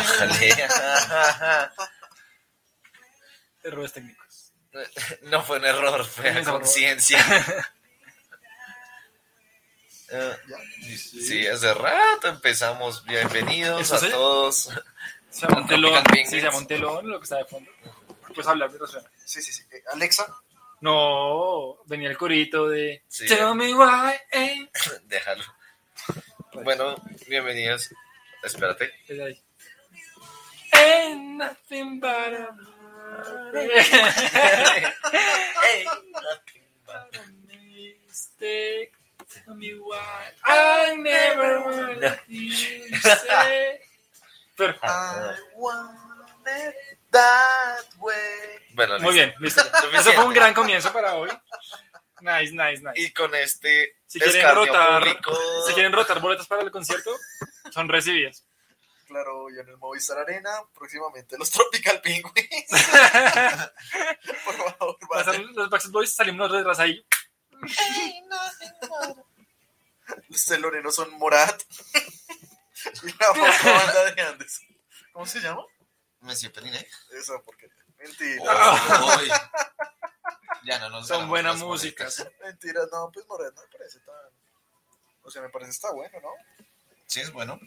[0.00, 1.72] Ojalá.
[3.62, 4.52] Errores técnicos.
[5.22, 6.60] No fue un error, fue a Es un error.
[6.60, 7.18] conciencia.
[10.12, 10.36] Eh.
[10.96, 13.04] Sí, hace rato empezamos.
[13.04, 14.10] Bienvenidos ¿Eso a sí?
[14.10, 14.68] todos.
[15.30, 16.30] Se Penguins.
[16.30, 17.70] Sí, se telón lo que está de fondo.
[18.26, 19.08] Puedes hablar mientras suena.
[19.24, 19.62] Sí, sí, sí.
[19.70, 20.26] Eh, Alexa,
[20.80, 23.26] No, venía el corito de Sí.
[23.28, 24.68] Tell me why ain't
[25.04, 25.44] Déjalo.
[26.54, 26.96] Bueno,
[27.28, 27.90] bienvenidos.
[28.42, 28.92] Espérate.
[29.08, 29.42] Es ahí.
[30.72, 32.56] Ain't nothing but a
[38.06, 38.92] mistake.
[39.28, 42.50] Tell me why I never wanted you
[42.96, 43.78] say.
[44.82, 45.36] I
[47.10, 48.14] that way.
[48.74, 49.62] Bueno, muy bien, listo.
[49.92, 51.30] Eso fue un gran comienzo para hoy.
[52.20, 52.92] Nice, nice, nice.
[52.96, 57.16] Y con este Si quieren rotar, público, si quieren rotar boletas para el concierto,
[57.72, 58.44] son recibidas.
[59.06, 62.68] Claro, y en el Movistar Arena, próximamente los Tropical Penguins.
[64.44, 67.04] Por favor, Pasan los Backstreet Boys, salimos detrás ahí.
[70.28, 71.60] Los teloneros son Morat.
[73.02, 74.60] y la otra banda de Andes.
[75.12, 75.64] ¿Cómo se llama?
[76.20, 76.86] Monsieur Periné.
[77.12, 77.74] Esa porquería.
[77.98, 78.42] Mentira.
[79.18, 79.28] Uy.
[80.64, 82.04] Ya no nos Son ganamos buena las música.
[82.04, 82.28] boletas.
[82.44, 84.14] Mentira, no, pues Morat no me parece tan.
[85.22, 86.30] O sea, me parece está bueno, ¿no?
[87.06, 87.58] Sí, es bueno.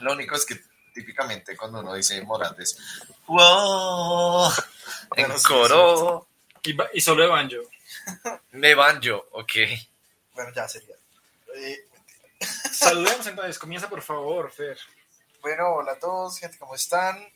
[0.00, 0.60] Lo único es que
[0.94, 2.78] típicamente cuando uno dice Morant es
[3.26, 4.50] wow,
[5.16, 6.26] en coro,
[6.62, 7.56] Y, y solo de banjo.
[8.52, 9.52] me banjo, ok.
[10.34, 10.96] Bueno, ya sería.
[11.54, 11.88] Eh,
[12.72, 14.78] Saludemos entonces, comienza por favor, Fer.
[15.40, 17.26] bueno, hola a todos, gente, ¿cómo están?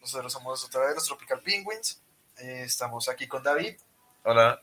[0.00, 2.00] Nosotros somos otra vez los Tropical Penguins.
[2.38, 3.76] Eh, estamos aquí con David
[4.24, 4.62] Hola,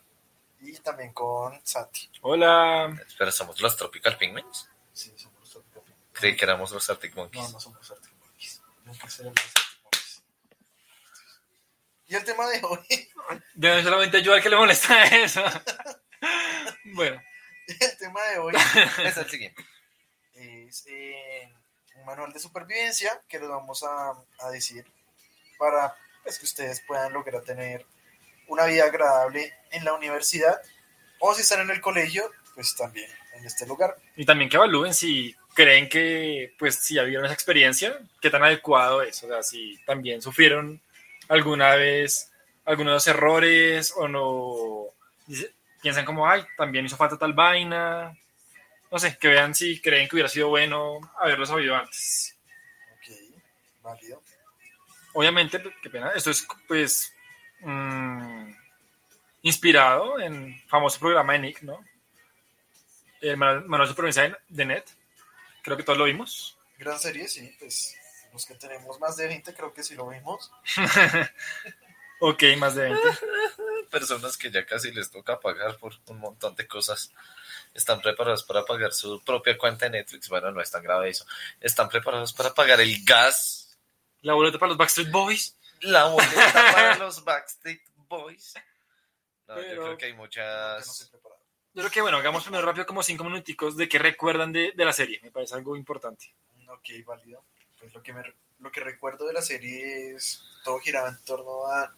[0.62, 2.10] y también con Santi.
[2.22, 2.96] Hola.
[3.08, 4.70] espera, ¿somos los Tropical Penguins?
[4.94, 6.10] Sí, somos los Tropical Penguins.
[6.14, 7.52] Creí que éramos los Arctic No, Monkeys.
[7.52, 8.62] no somos Arctic Monkeys.
[8.84, 10.24] Nunca seremos los Arctic Monkeys.
[12.08, 13.10] Y el tema de hoy,
[13.56, 15.44] Debe solamente yo al que le molesta eso.
[16.94, 17.22] bueno,
[17.68, 18.54] el tema de hoy
[19.04, 19.66] Es el siguiente.
[20.34, 21.52] es eh,
[21.96, 24.86] un manual de supervivencia que les vamos a, a decir
[25.58, 27.86] para pues, que ustedes puedan lograr tener
[28.48, 30.60] una vida agradable en la universidad
[31.20, 33.96] o si están en el colegio, pues también en este lugar.
[34.16, 38.44] y también que evalúen si creen que, pues, si ya vivieron esa experiencia, qué tan
[38.44, 39.24] adecuado es.
[39.24, 40.80] O sea, si también sufrieron
[41.30, 42.32] alguna vez
[42.66, 44.88] algunos errores o no
[45.82, 48.16] piensan como, ay, también hizo falta tal vaina.
[48.92, 52.36] No sé, que vean si creen que hubiera sido bueno haberlo sabido antes.
[52.94, 53.16] Ok,
[53.82, 54.22] válido.
[55.14, 57.15] Obviamente, qué pena, esto es pues
[57.66, 58.56] mm,
[59.44, 61.84] inspirado en el famoso programa de Nick, ¿no?
[63.22, 64.86] El manual manual de supervivencia de- de Net.
[65.64, 66.58] Creo que todos lo vimos.
[66.78, 67.96] Gran serie, sí, pues
[68.34, 70.52] los que tenemos más de 20 creo que sí lo vimos.
[72.20, 73.02] Ok, más de 20.
[73.92, 77.12] Personas que ya casi les toca pagar por un montón de cosas.
[77.74, 80.30] Están preparados para pagar su propia cuenta de Netflix.
[80.30, 81.26] Bueno, no es tan grave eso.
[81.60, 83.78] Están preparados para pagar el gas,
[84.22, 85.58] La boleta para los Backstreet Boys.
[85.82, 88.54] La boleta para los Backstreet Boys.
[89.48, 91.12] No, yo creo que hay muchas.
[91.74, 94.86] Yo creo que, bueno, hagamos primero rápido como cinco minuticos de qué recuerdan de, de
[94.86, 95.20] la serie.
[95.22, 96.34] Me parece algo importante.
[96.70, 97.44] Ok, válido.
[97.80, 98.24] Pues lo que, me,
[98.60, 101.94] lo que recuerdo de la serie es todo giraba en torno a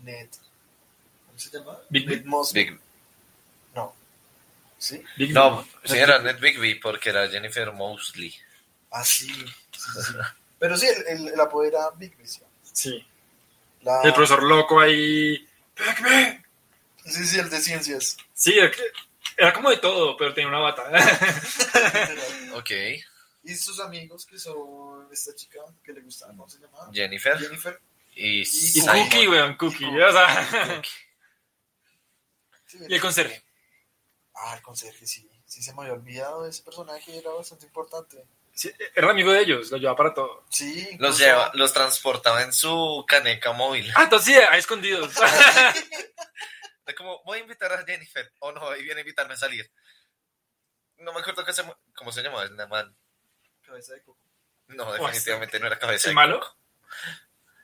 [0.00, 0.28] Ned.
[1.26, 1.78] ¿Cómo se llama?
[1.88, 2.64] Big Ned Mosby.
[2.64, 2.80] Big-
[3.74, 3.94] No.
[4.78, 5.02] ¿Sí?
[5.16, 5.72] Big No, Big.
[5.84, 8.34] sí, era Ned Bigby porque era Jennifer Mosley.
[8.90, 9.26] Ah, sí.
[9.32, 10.12] sí, sí, sí.
[10.58, 12.48] Pero sí, el, el, el apodo era Big Vision.
[12.72, 13.04] Sí.
[13.82, 14.02] La...
[14.02, 15.46] El profesor loco ahí.
[17.04, 18.16] Sí, sí, el de ciencias.
[18.34, 18.54] Sí,
[19.36, 20.84] era, como de todo, pero tenía una bata.
[22.54, 22.70] Ok.
[23.44, 26.90] y sus amigos que son esta chica que le gustaba, ¿cómo se llamaba?
[26.92, 27.80] Jennifer Jennifer.
[28.14, 28.80] y, y.
[28.86, 29.86] Cookie, weón, Cookie.
[29.86, 30.82] O sea,
[32.66, 33.42] Sí, y el conserje.
[34.34, 35.28] Ah, el conserje, sí.
[35.44, 38.24] Sí, se me había olvidado de ese personaje, era bastante importante.
[38.54, 40.44] Sí, era amigo de ellos, lo llevaba para todo.
[40.50, 43.90] Sí, Los lleva, los transportaba en su caneca móvil.
[43.96, 45.12] Ah, entonces sí, ahí escondidos.
[46.86, 48.30] De como, voy a invitar a Jennifer.
[48.40, 49.70] O no, ahí viene a invitarme a salir.
[50.98, 51.64] No me acuerdo qué se,
[51.94, 52.94] cómo se llamaba el man.
[53.64, 54.18] Cabeza de coco.
[54.68, 56.40] No, definitivamente no era cabeza ¿El de malo?
[56.40, 56.56] coco.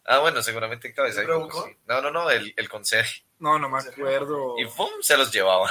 [0.05, 1.67] Ah, bueno, seguramente cabeza de ¿El coco.
[1.67, 1.77] sí.
[1.87, 3.25] No, no, no, el, el conserje.
[3.39, 4.55] No, no me acuerdo.
[4.59, 4.91] Y ¡pum!
[5.03, 5.71] se los llevaba.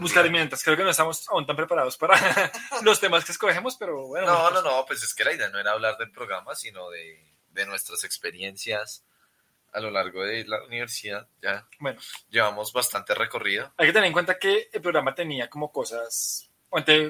[0.00, 0.62] Buscar mientras.
[0.62, 2.14] Creo que no estamos aún tan preparados para
[2.82, 4.26] los temas que escogemos, pero bueno.
[4.26, 7.32] No, no, no, pues es que la idea no era hablar del programa, sino de,
[7.48, 9.04] de nuestras experiencias
[9.72, 11.26] a lo largo de la universidad.
[11.42, 13.72] Ya Bueno, llevamos bastante recorrido.
[13.76, 16.48] hay que tener en cuenta que el programa tenía como cosas,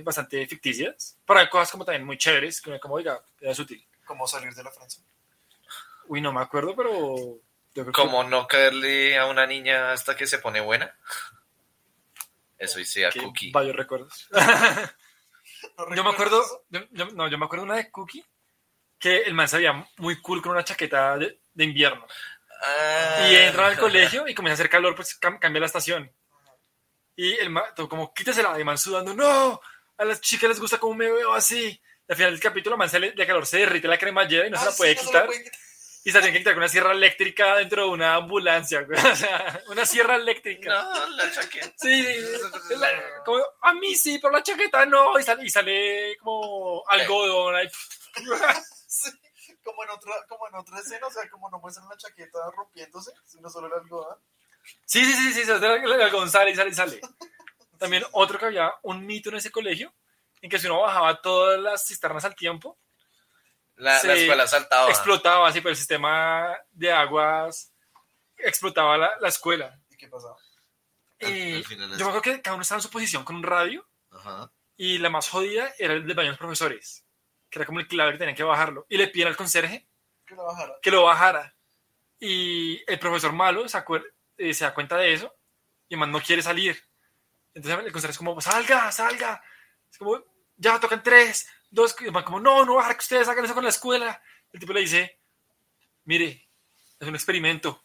[0.03, 3.87] bastante ficticias, pero hay cosas como también muy chéveres, que como, oiga, es útil.
[4.07, 5.03] Como salir de la Francia.
[6.07, 7.17] Uy, no me acuerdo, pero...
[7.17, 7.41] yo
[7.75, 10.95] creo que- Como no caerle a una niña hasta que se pone buena.
[12.59, 13.51] Eso hice a Cookie.
[13.53, 14.29] Varios recuerdos.
[15.79, 16.65] ¿No Yo me acuerdo, eso?
[16.69, 18.25] yo, yo- no, yo me acuerdo una de Cookie,
[18.99, 22.07] que el man se veía muy cool con una chaqueta de, de invierno.
[22.63, 23.29] Ah.
[23.31, 26.11] Y entra al colegio y comienza a hacer calor, pues cam- cambia la estación.
[27.17, 29.61] Y el man, todo como, quítesela, y el man sudando, no,
[29.99, 31.67] a las chicas les gusta cómo me veo así.
[32.09, 34.51] Y al final del capítulo, el man sale de calor, se derrite la cremallera y
[34.51, 35.27] no se Ah, la puede sí, no se quitar.
[35.27, 35.61] puede quitar.
[36.07, 38.99] Y se la tiene que quitar con una sierra eléctrica dentro de una ambulancia, güey.
[39.13, 40.71] O sea, una sierra eléctrica.
[40.83, 41.73] No, la chaqueta.
[41.79, 42.07] Sí,
[42.77, 45.19] la- como, a mí sí, pero la chaqueta no.
[45.19, 47.57] Y sale, y sale como algodón.
[47.57, 47.69] ahí.
[48.87, 49.11] Sí,
[49.65, 53.11] como en otra, como en otra escena, o sea, como no muestran la chaqueta rompiéndose,
[53.25, 54.19] sino solo el algodón.
[54.85, 57.01] Sí, sí, sí, sí, el algodón sale y sale y sale.
[57.79, 59.93] También otro que había un mito en ese colegio,
[60.41, 62.79] en que si uno bajaba todas las cisternas al tiempo,
[63.77, 64.07] La, Sí.
[64.07, 64.89] la escuela saltaba.
[64.91, 67.73] explotaba así, pero el sistema de aguas
[68.37, 69.79] explotaba la, la escuela.
[69.91, 70.37] ¿Y qué pasaba?
[71.19, 74.51] Es- yo me acuerdo que cada uno estaba en su posición con un radio Ajá.
[74.77, 77.05] y la más jodida era el de los profesores,
[77.51, 78.87] que era como el clave que tenían que bajarlo.
[78.89, 79.89] Y le piden al conserje
[80.27, 80.75] Que la bajara.
[80.83, 81.55] que lo bajara.
[82.21, 85.35] Y el profesor malo se, acuer- eh, se da cuenta de eso
[85.89, 86.81] y man no quiere salir.
[87.55, 89.43] Entonces el conserje es como, salga, salga.
[89.91, 90.23] Es como,
[90.57, 91.95] ya tocan tres, dos.
[92.25, 94.23] Como, no, no que ustedes hagan eso con la escuela.
[94.53, 95.21] El tipo le dice,
[96.05, 96.49] mire,
[96.99, 97.85] es un experimento.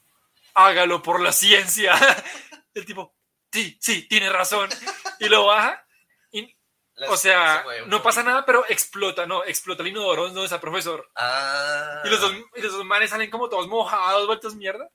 [0.53, 1.93] Hágalo por la ciencia.
[2.73, 3.15] El tipo,
[3.51, 4.69] sí, sí, tiene razón.
[5.19, 5.85] Y lo baja.
[6.31, 6.55] Y,
[7.07, 11.09] o sea, se no pasa nada, pero explota, no, explota el inodoro donde está profesor.
[11.15, 12.01] Ah.
[12.05, 14.89] Y los, dos, y los dos manes salen como todos mojados, vueltos mierda.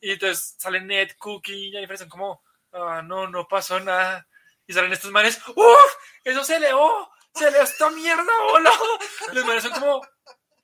[0.00, 4.26] Y entonces salen Ned, Cookie y Jennifer, son como, ah, no, no pasó nada.
[4.66, 5.94] Y salen estos manes, ¡Uf!
[6.22, 7.10] ¡Eso se elevó!
[7.34, 8.72] ¡Se elevó esta mierda, hola!
[9.32, 10.00] Los manes son como,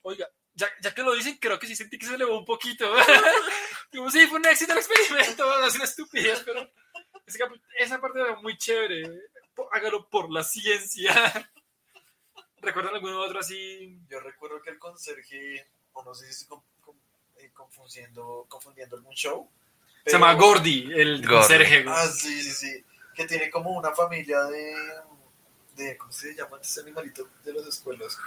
[0.03, 2.91] oiga, ya, ya que lo dicen, creo que sí sentí que se elevó un poquito.
[3.91, 6.69] Como, sí, fue un éxito el experimento, es una estupidez, pero
[7.77, 9.03] esa parte era muy chévere.
[9.73, 11.11] Hágalo por la ciencia.
[12.61, 13.99] ¿Recuerdan alguno otro así?
[14.07, 17.01] Yo recuerdo que el conserje, o no sé si estoy con- con-
[17.37, 19.49] eh, confundiendo, confundiendo algún show.
[20.05, 21.27] Se llama Gordy, el Gordy.
[21.27, 21.85] conserje.
[21.87, 22.85] Ah, sí, sí, sí.
[23.13, 24.73] Que tiene como una familia de.
[25.75, 28.17] De ¿Cómo se llama este animalito de las escuelas?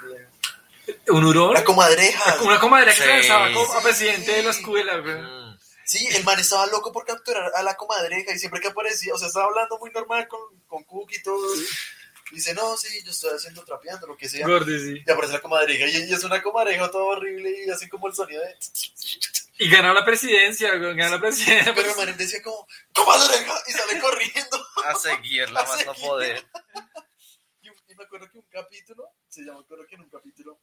[0.86, 1.54] De- ¿Un hurón?
[1.54, 2.42] La comadreja.
[2.42, 4.60] Una comadre que Sí, lanzaba como a sí, presidente de la sí.
[4.60, 5.14] escuela, güey.
[5.16, 5.58] Mm.
[5.86, 9.18] Sí, el man estaba loco por capturar a la comadreja y siempre que aparecía, o
[9.18, 11.46] sea, estaba hablando muy normal con, con Cookie y todo.
[12.32, 14.46] Dice, no, sí, yo estoy haciendo trapeando, lo que sea.
[14.46, 15.02] Gordy, sí.
[15.06, 18.14] Y aparece la comadreja y, y es una comadreja toda horrible y así como el
[18.14, 18.56] sonido de...
[19.58, 20.96] Y ganó la presidencia, güey.
[20.96, 21.72] Ganó la presidencia.
[21.74, 24.66] Pero el man decía como, comadreja, y sale corriendo.
[24.84, 26.44] A seguirla A más no poder.
[27.94, 30.58] Y, me acuerdo que un capítulo, se llama, me acuerdo que en un capítulo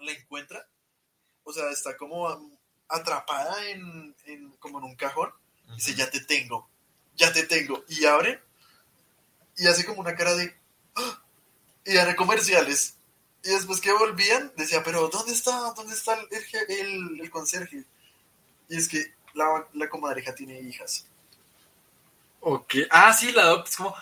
[0.00, 0.68] la encuentra,
[1.44, 2.28] o sea, está como
[2.88, 5.32] atrapada en, en- como en un cajón,
[5.70, 6.68] y dice, ya te tengo,
[7.16, 8.42] ya te tengo, y abre,
[9.56, 10.56] y hace como una cara de,
[10.94, 11.22] ¡Ah!
[11.84, 12.96] y dan comerciales,
[13.42, 16.28] y después que volvían, decía, pero ¿dónde está, dónde está el,
[16.68, 17.84] el, el- conserje?
[18.68, 21.06] Y es que la, la comadreja tiene hijas.
[22.40, 22.74] Ok.
[22.90, 23.70] Ah, sí, la adopta.
[23.70, 23.94] Es como,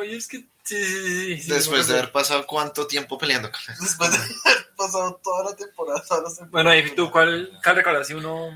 [0.00, 0.46] ay, es que.
[0.64, 1.02] Sí, sí,
[1.36, 1.42] sí.
[1.42, 3.74] sí, Después sí, de haber pasado cuánto tiempo peleando con él.
[3.80, 4.16] Después de
[4.50, 6.50] haber pasado toda la temporada, todas las temporadas.
[6.50, 8.06] Bueno, y tú, ¿cuál, cuál recuerdas?
[8.06, 8.48] Si uno.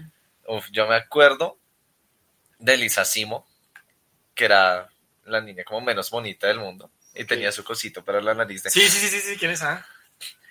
[0.46, 1.58] Uf, yo me acuerdo
[2.58, 3.46] de Lisa Simo,
[4.34, 4.88] que era
[5.24, 6.90] la niña como menos bonita del mundo.
[7.14, 8.62] Y tenía su cosito para la nariz.
[8.62, 9.36] de- Sí, sí, sí, sí, sí.
[9.36, 9.62] ¿Quién es?
[9.62, 9.84] Ah?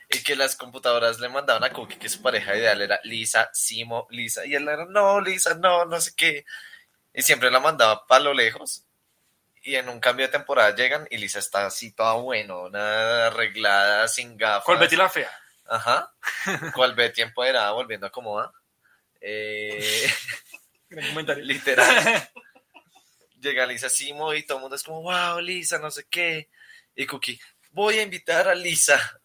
[0.09, 4.07] Y que las computadoras le mandaban a Cookie que su pareja ideal era Lisa, Simo,
[4.09, 4.45] Lisa.
[4.45, 6.45] Y él era, no, Lisa, no, no sé qué.
[7.13, 8.83] Y siempre la mandaba para lo lejos.
[9.67, 14.37] Y en un cambio de temporada llegan y Lisa está así toda buena, arreglada, sin
[14.37, 14.63] gafas.
[14.63, 15.29] ¿Cuál Betty la fea?
[15.65, 16.13] Ajá.
[16.73, 18.53] ¿Cuál Betty empoderada volviendo a cómoda?
[19.19, 20.09] Eh,
[21.41, 22.29] literal.
[23.41, 26.49] Llega Lisa Simo y todo el mundo es como, wow, Lisa, no sé qué.
[26.95, 27.37] Y Cookie,
[27.71, 29.19] voy a invitar a Lisa.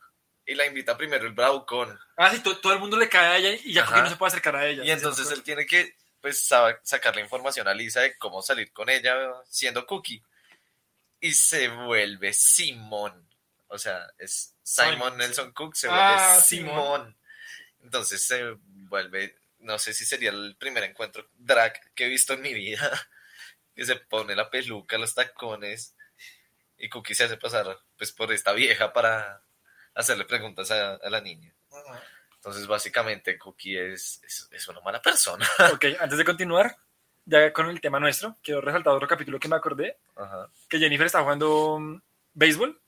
[0.45, 1.97] Y la invita primero el Braucón.
[2.17, 3.91] Ah, sí, to- todo el mundo le cae a ella y ya Ajá.
[3.93, 4.83] Cookie no se puede acercar a ella.
[4.83, 8.89] Y entonces él tiene que pues sa- sacarle información a Lisa de cómo salir con
[8.91, 9.15] ella
[9.49, 10.21] siendo Cookie.
[11.23, 13.26] Y se vuelve Simón.
[13.69, 16.75] O sea, es Simon Nelson Cook, se Ah, vuelve Simón.
[16.75, 17.17] Simón.
[17.85, 22.43] Entonces se vuelve, no sé si sería el primer encuentro drag que he visto en
[22.43, 22.79] mi vida.
[23.75, 25.95] Que se pone la peluca, los tacones.
[26.76, 29.41] Y Cookie se hace pasar pues por esta vieja para
[29.95, 31.55] hacerle preguntas a, a la niña.
[32.35, 35.49] Entonces, básicamente, Cookie es, es, es una mala persona.
[35.73, 36.76] Ok, antes de continuar,
[37.25, 40.49] ya con el tema nuestro, quiero resaltar otro capítulo que me acordé, Ajá.
[40.69, 42.00] que Jennifer está jugando mm,
[42.35, 42.81] béisbol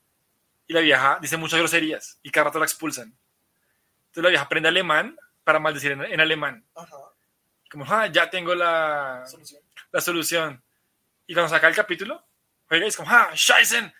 [0.67, 3.13] y la vieja dice muchas groserías y cada rato la expulsan.
[4.07, 6.65] Entonces la vieja aprende alemán para maldecir en, en alemán.
[6.75, 6.95] Ajá.
[7.69, 9.61] Como, ah, ya tengo la, Solución.
[9.91, 10.63] la solución.
[11.27, 12.23] Y cuando saca el capítulo,
[12.67, 13.93] juega y es como, ah, Scheißen.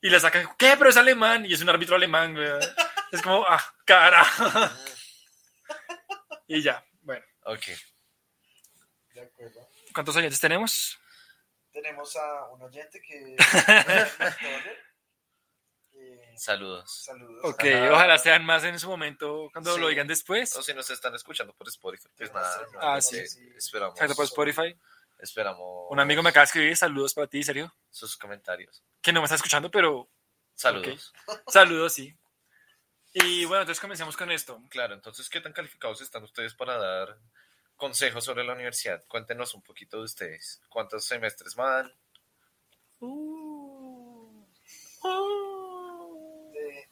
[0.00, 0.74] Y le sacan, ¿qué?
[0.76, 1.46] Pero es alemán.
[1.46, 2.36] Y es un árbitro alemán.
[3.12, 4.24] Es como, ah, cara.
[6.48, 7.24] y ya, bueno.
[7.44, 7.66] Ok.
[9.14, 9.61] De acuerdo.
[9.92, 10.98] ¿Cuántos oyentes tenemos?
[11.72, 13.36] Tenemos a un oyente que.
[15.94, 17.04] Eh, Saludos.
[17.04, 17.40] saludos.
[17.44, 17.92] Ok, Ajá.
[17.92, 19.80] ojalá sean más en su momento cuando Sí.
[19.80, 20.56] lo digan después.
[20.56, 23.52] O si nos están escuchando por Spotify, pues nada, sí, Ah, sí, sí.
[23.56, 23.94] esperamos.
[23.94, 24.76] Exacto, por Spotify.
[25.18, 25.86] Esperamos.
[25.90, 27.72] Un amigo me acaba de escribir, saludos para ti, Sergio.
[27.90, 28.82] Sus comentarios.
[29.00, 30.08] Que no me está escuchando, pero
[30.54, 31.12] Saludos.
[31.46, 32.16] saludos, sí.
[33.12, 34.60] Y bueno, entonces comencemos con esto.
[34.70, 37.18] Claro, entonces, ¿qué tan calificados están ustedes para dar
[37.86, 39.02] consejos sobre la universidad?
[39.08, 40.60] Cuéntenos un poquito de ustedes.
[40.68, 41.92] ¿Cuántos semestres van?
[46.52, 46.88] De-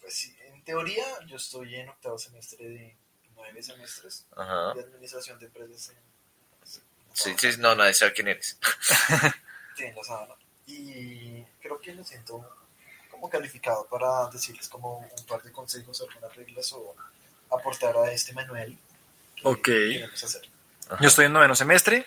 [0.00, 2.96] pues sí, en teoría yo estoy en octavo semestre de
[3.34, 4.72] nueve semestres Ajá.
[4.72, 6.08] de administración de empresas en,
[7.12, 8.58] Sí, sí, no, nadie sabe quién eres.
[9.76, 10.34] sí, en la sabana.
[10.66, 12.48] Y creo que me siento
[13.10, 16.94] como calificado para decirles como un par de consejos, algunas reglas o
[17.50, 18.78] aportar a este manual
[19.42, 19.68] que Ok.
[20.14, 20.42] hacer.
[21.00, 22.06] Yo estoy en noveno semestre,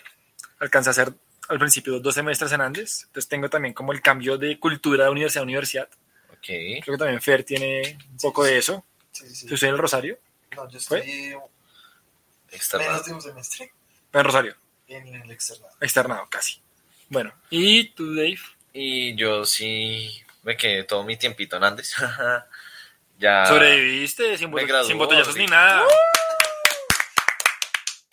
[0.58, 1.12] alcancé a hacer
[1.48, 5.10] al principio dos semestres en Andes, entonces tengo también como el cambio de cultura de
[5.10, 5.88] universidad a universidad.
[6.32, 6.46] Ok.
[6.46, 8.84] Creo que también Fer tiene un poco de eso.
[9.12, 9.46] Sí, sí.
[9.46, 10.18] Yo estoy en el Rosario,
[10.56, 11.02] No, yo estoy
[12.78, 13.72] menos de un semestre
[14.12, 14.56] en el Rosario,
[14.88, 15.74] en el externado.
[15.80, 16.60] externado casi.
[17.08, 18.38] Bueno, ¿y tú, Dave?
[18.72, 21.94] Y yo sí me quedé todo mi tiempito en Andes.
[23.18, 23.46] ya.
[23.46, 25.40] ¿Sobreviviste sin, bot- graduó, sin botellazos sí.
[25.40, 25.84] ni nada?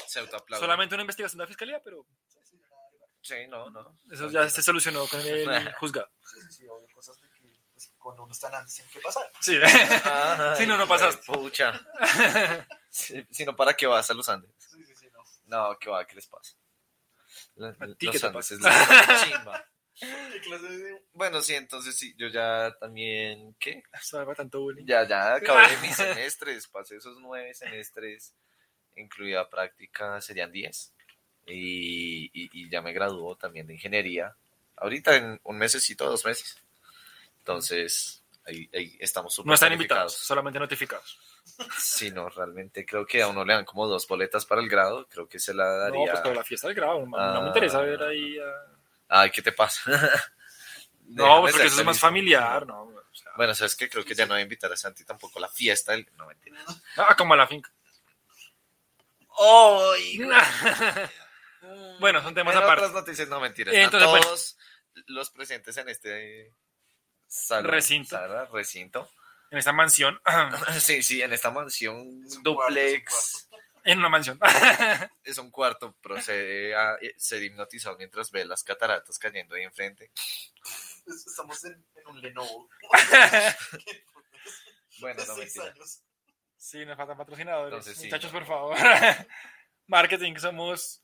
[0.10, 0.60] Se autoaplaude.
[0.62, 2.06] Solamente una investigación de la fiscalía, pero
[3.22, 3.96] Sí, no, no.
[4.12, 5.46] eso ya se solucionó con el
[5.80, 6.10] juzgado.
[6.25, 9.01] Sí, sí, sí, obvio, cosas de que pues, cuando uno está en antes tiene que
[9.01, 9.32] pasar.
[9.39, 9.58] Sí,
[10.06, 11.22] Ay, Sí, no, no pasaste.
[11.32, 11.80] Pucha.
[12.89, 14.51] Si, si no, ¿para qué vas a los Andes?
[14.58, 15.24] Sí, sí, sí, no.
[15.46, 16.06] No, ¿qué va?
[16.08, 16.54] ¿Qué les pasa?
[17.56, 18.56] La- ¿A ti los qué te Andes pasa?
[18.56, 19.66] es la chimba.
[20.00, 23.84] ¿Qué clase de Bueno, sí, entonces sí, yo ya también, ¿qué?
[24.01, 24.86] Salva tanto bullying.
[24.88, 28.34] Ya, ya acabé mis semestres, pasé esos nueve semestres,
[29.01, 30.91] incluida práctica, serían diez.
[31.46, 34.36] Y, y, y ya me graduó también de ingeniería.
[34.77, 36.58] Ahorita en un mesecito, dos meses.
[37.39, 41.18] Entonces, ahí, ahí estamos No están invitados, solamente notificados.
[41.77, 45.08] Sí, no, realmente creo que a uno le dan como dos boletas para el grado.
[45.08, 46.12] Creo que se la No, daría.
[46.12, 47.41] pues para la fiesta del grado, no, no Ah.
[47.41, 49.22] me interesa ver ahí a...
[49.22, 49.82] Ay, ¿qué te pasa?
[51.12, 52.84] No, pues porque eso es más familiar, ¿no?
[52.84, 55.39] O sea, Bueno, sabes que creo que ya no voy a invitar a Santi tampoco
[55.39, 55.94] a la fiesta.
[55.94, 56.58] del- No, mentira.
[56.98, 57.72] ah, como a la finca.
[59.39, 60.19] ¡Ay!
[62.00, 62.86] Bueno, son temas En aparte.
[62.86, 63.74] otras noticias, no mentiras.
[63.75, 64.24] Eh, entonces, bueno.
[64.25, 64.58] todos
[65.08, 66.53] los presentes en este
[67.27, 68.10] salón, Recinto.
[68.15, 69.12] sala, recinto.
[69.51, 70.22] En esta mansión,
[70.79, 73.48] Sí, sí, en esta mansión Es duplex.
[73.50, 74.39] cuarto, en una mansión.
[75.24, 80.12] Es un cuarto, procede a ser hipnotizado mientras ve las cataratas cayendo ahí enfrente.
[81.05, 82.69] Es- Estamos en, en un Lenovo.
[85.01, 85.74] Bueno, no de seis mentira.
[85.74, 86.01] años.
[86.60, 87.72] Sí, nos faltan patrocinadores.
[87.74, 88.06] Entonces, sí.
[88.06, 88.78] Muchachos, por favor.
[89.88, 91.01] Marketing, somos...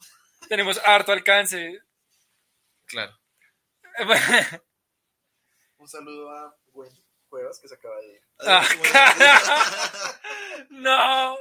[0.49, 1.79] Tenemos harto alcance.
[2.85, 3.17] Claro.
[5.77, 6.91] Un saludo a Gwen
[7.29, 8.21] Cuevas que se acaba de ir.
[8.39, 8.65] Ah,
[10.69, 11.37] no.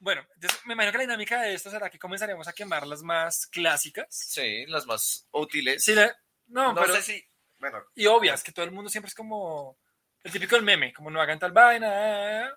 [0.00, 3.02] Bueno, entonces me imagino que la dinámica de esto será que comenzaremos a quemar las
[3.02, 4.06] más clásicas.
[4.10, 5.82] Sí, las más útiles.
[5.82, 6.94] Sí, la- no, no pero...
[6.94, 7.24] sé si.
[7.58, 9.78] Bueno, Y obvias, que todo el mundo siempre es como
[10.22, 12.52] el típico del meme, como no hagan tal vaina.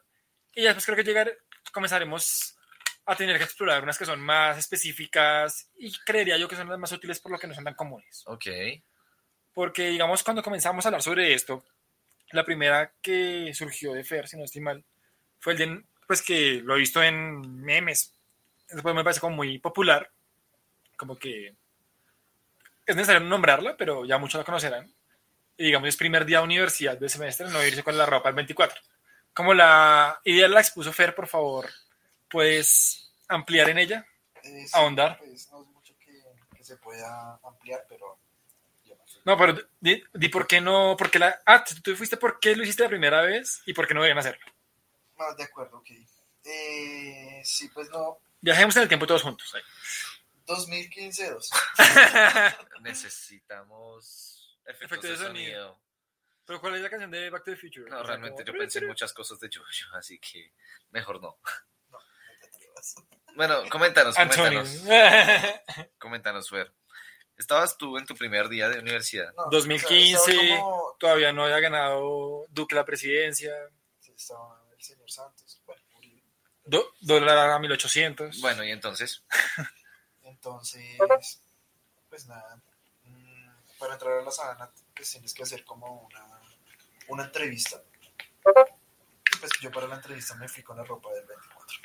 [0.56, 1.38] Y ya después creo que llegar,
[1.72, 2.58] comenzaremos
[3.06, 6.80] a tener que explorar unas que son más específicas y creería yo que son las
[6.80, 8.24] más útiles por lo que no son tan comunes.
[8.26, 8.46] ok.
[9.54, 11.64] Porque, digamos, cuando comenzamos a hablar sobre esto,
[12.32, 14.84] la primera que surgió de Fer, si no estoy mal,
[15.40, 18.14] fue el de, pues que lo he visto en memes.
[18.70, 20.12] Después me parece como muy popular,
[20.98, 21.56] como que
[22.86, 24.92] es necesario nombrarla, pero ya muchos la conocerán.
[25.58, 28.36] Y digamos, es primer día de universidad de semestre, no irse con la ropa el
[28.36, 28.82] 24.
[29.36, 31.70] Como la idea la expuso Fer, por favor,
[32.30, 34.08] ¿puedes ampliar en ella?
[34.42, 35.18] Eh, sí, Ahondar.
[35.20, 36.24] Pues no es mucho que,
[36.56, 38.18] que se pueda ampliar, pero
[38.86, 39.20] yo no sé.
[39.26, 41.42] No, pero di, di por qué no, porque la...
[41.46, 44.18] Ah, tú fuiste por qué lo hiciste la primera vez y por qué no debían
[44.20, 44.46] hacerlo.
[45.20, 45.90] Ah, de acuerdo, ok.
[46.46, 48.20] Eh, sí, pues no.
[48.42, 49.54] Viajemos en el tiempo todos juntos.
[49.56, 49.62] ahí.
[50.46, 51.50] 2015, 2.
[52.82, 55.60] Necesitamos efectos Efecto de de sonido.
[55.68, 55.85] sonido.
[56.46, 57.90] Pero ¿cuál es la canción de Back to the Future?
[57.90, 60.52] No, O sea, realmente como- yo pensé en muchas cosas de Jojo, así que
[60.92, 61.38] mejor no.
[61.90, 62.96] No, no te atrevas.
[63.36, 64.70] Bueno, coméntanos, coméntanos.
[66.00, 66.72] Coméntanos, Fer.
[67.38, 69.34] Estabas tú en tu primer día de universidad.
[69.36, 70.16] No, 2015.
[70.16, 73.54] o sea, estaba como- Todavía no había ganado Duque la presidencia.
[74.00, 75.62] sí, estaba el señor Santos.
[75.66, 75.82] Bueno.
[76.64, 78.40] Do- dólar a 1800.
[78.42, 79.24] Bueno, y entonces,
[80.24, 81.42] Entonces,
[82.10, 82.60] pues nada,
[83.04, 86.35] mm, para entrar a la sabana, pues tienes que hacer como una,
[87.08, 87.82] una entrevista.
[89.34, 91.78] Y pues yo para la entrevista me fui con la ropa del 24.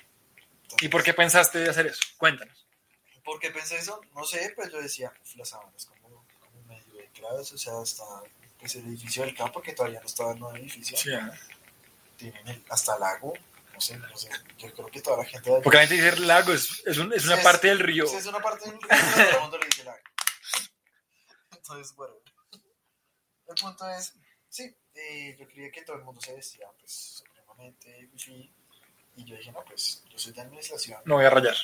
[0.80, 2.02] ¿Y por qué pensaste de hacer eso?
[2.16, 2.66] Cuéntanos.
[3.24, 4.00] ¿Por qué pensé eso?
[4.14, 7.58] No sé, pues yo decía, "Uf, la sabana es como, como medio de claves, o
[7.58, 8.04] sea, hasta
[8.58, 11.10] pues, el edificio del campo, que todavía no estaba el nuevo edificio, Sí,
[12.16, 13.32] tienen el- hasta lago,
[13.72, 16.52] no sé, no sé, yo creo que toda la gente Porque la gente dice lago,
[16.52, 18.04] es, es, un- es una parte del río.
[18.04, 19.98] Es una parte del río, todo el mundo le dice lago.
[21.52, 22.14] Entonces, bueno,
[23.48, 24.14] el punto es,
[24.48, 28.50] sí, eh, yo creía que todo el mundo se vestía, pues, supremamente wifi,
[29.16, 31.54] y yo dije, no, pues, yo soy de administración, No voy a rayar.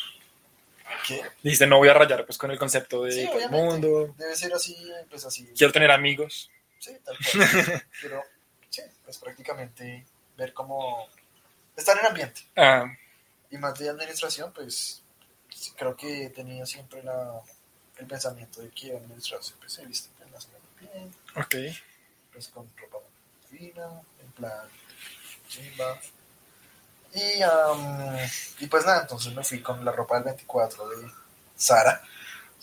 [1.07, 1.21] ¿qué?
[1.43, 4.15] Dijiste, no voy a rayar, pues con el concepto de Sí, todo el mundo.
[4.17, 4.77] debe ser así,
[5.11, 6.51] pues así, Quiero tener amigos.
[6.79, 8.23] sí, tal cual, pero,
[8.71, 10.05] sí, pues prácticamente
[10.37, 11.09] ver cómo,
[11.77, 12.85] estar en ambiente, Ah,
[13.51, 15.03] y más de administración, pues,
[15.77, 17.41] creo que tenía siempre la,
[17.97, 20.49] el pensamiento de que administración, pues, se viste pues, menos
[20.81, 21.55] bien, ok.
[22.33, 22.99] pues con ropa
[23.57, 23.87] fina,
[24.23, 24.69] en plan
[25.49, 25.99] chimba.
[27.15, 28.17] Y, am,
[28.59, 31.11] y pues nada, entonces me fui con la ropa del 24 de
[31.57, 32.03] Sara.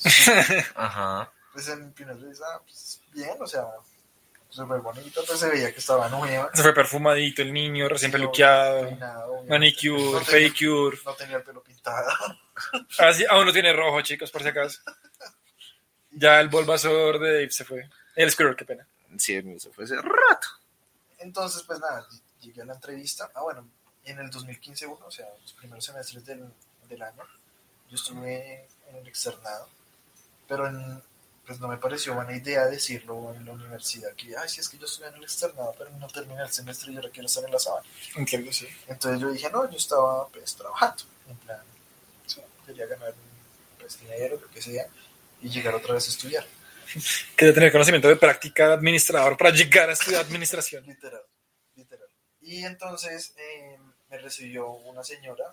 [0.75, 1.31] ajá.
[1.53, 3.65] Pues en primer vez, ah, pues bien, o sea,
[4.49, 6.51] súper bonito, pues se veía que estaba nueva.
[6.53, 8.87] Se fue perfumadito el niño, recién Sí, peluqueado.
[8.87, 9.43] peinado.
[9.45, 10.97] Manicure, no tenía, pedicure.
[11.05, 12.11] no tenía el pelo pintado.
[12.99, 14.79] Ah, sí, aún no tiene rojo, chicos, por si acaso.
[16.11, 17.89] Ya el Bulbasaur de Dave se fue.
[18.15, 18.85] El Squirrel, qué pena.
[19.17, 20.47] Sí, eso fue hace rato.
[21.23, 22.05] Entonces, pues nada,
[22.41, 23.31] llegué a la entrevista.
[23.33, 23.67] Ah, bueno,
[24.03, 26.45] en el 2015, uno, o sea, los primeros semestres del,
[26.89, 27.23] del año,
[27.89, 29.67] yo estuve en el externado,
[30.47, 31.01] pero en-
[31.45, 34.77] pues no me pareció buena idea decirlo en la universidad, que, ay, sí, es que
[34.77, 37.51] yo estuve en el externado, pero no terminé el semestre y ahora quiero estar en
[37.51, 37.85] la sabana.
[38.15, 38.65] Entiendo, sí.
[38.87, 41.59] Entonces yo dije, no, yo estaba pues trabajando, en plan,
[42.27, 43.13] sí, quería ganar
[43.77, 44.87] pues, dinero, lo que sea,
[45.41, 46.45] y llegar otra vez a estudiar.
[47.35, 50.85] Quería tener conocimiento de práctica de administrador para llegar a estudiar administración.
[50.85, 51.21] Literal,
[51.75, 52.07] literal.
[52.41, 53.77] Y entonces eh,
[54.09, 55.45] me recibió una señora,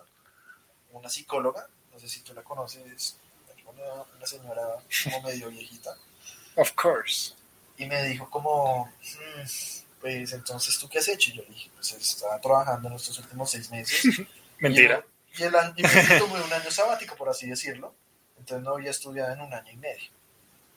[0.91, 3.17] una psicóloga, no sé si tú la conoces,
[3.65, 4.61] una, una señora
[5.05, 5.95] como medio viejita,
[6.55, 7.33] Of course.
[7.77, 9.41] y me dijo como, "Mm,
[10.01, 11.31] pues entonces tú qué has hecho?
[11.31, 14.03] Y yo le dije, pues estaba trabajando en estos últimos seis meses.
[14.59, 15.03] Mentira.
[15.37, 17.95] Y, el año, y me tomé un año sabático, por así decirlo,
[18.37, 20.09] entonces no había estudiado en un año y medio.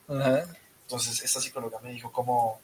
[0.07, 0.45] Ajá.
[0.83, 2.61] Entonces esta psicóloga me dijo como,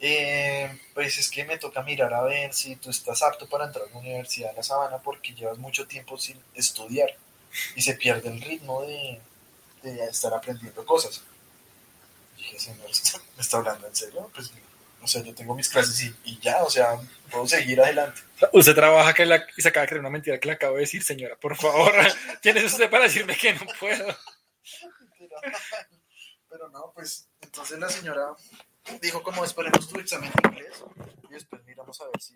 [0.00, 3.86] eh, pues es que me toca mirar a ver si tú estás apto para entrar
[3.86, 7.16] a la Universidad de La Sabana porque llevas mucho tiempo sin estudiar
[7.74, 9.20] y se pierde el ritmo de,
[9.82, 11.22] de estar aprendiendo cosas.
[12.36, 12.88] Dije, señor,
[13.36, 14.30] ¿me está hablando en serio?
[14.34, 14.52] Pues,
[15.00, 16.98] o sea, yo tengo mis clases y, y ya, o sea,
[17.30, 18.20] puedo seguir adelante.
[18.52, 20.82] Usted trabaja que la, y se acaba de creer una mentira que le acabo de
[20.82, 21.36] decir, señora.
[21.36, 21.92] Por favor,
[22.42, 24.16] ¿quién es usted para decirme que no puedo?
[26.50, 28.34] Pero, no, pues entonces la señora
[29.00, 30.82] dijo como esperemos tu examen de inglés
[31.28, 32.34] y después miramos a ver si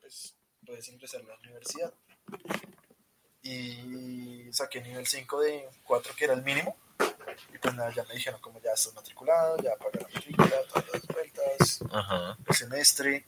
[0.00, 1.92] pues, puedes ingresar a la universidad.
[3.42, 6.76] Y saqué nivel 5 de 4 que era el mínimo.
[7.54, 10.84] Y pues nada, ya me dijeron como ya estás matriculado, ya paga la matrícula, todas
[10.92, 12.36] las vueltas, Ajá.
[12.46, 13.26] el semestre.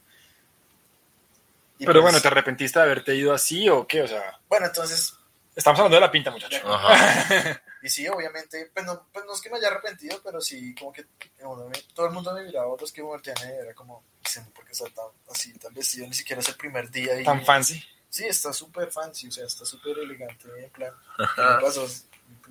[1.79, 4.01] Y Pero pues, bueno, ¿te arrepentiste de haberte ido así o qué?
[4.01, 5.17] O sea, bueno, entonces
[5.55, 6.61] estamos hablando de la pinta, muchacho.
[6.65, 7.61] Ajá.
[7.83, 10.93] Y sí, obviamente, pues no, pues no es que me haya arrepentido, pero sí, como
[10.93, 11.05] que
[11.41, 14.65] uno me- todo el mundo me miraba, los que me voltean era como, "Dicen, ¿por
[14.65, 16.07] qué está tan así, tan vestido?
[16.07, 17.19] Ni siquiera es el primer día.
[17.19, 17.83] Y, Tan fancy.
[18.09, 21.55] Sí, está súper fancy, o sea, está súper elegante, en plan, ¿qué Ajá.
[21.57, 21.85] me pasó?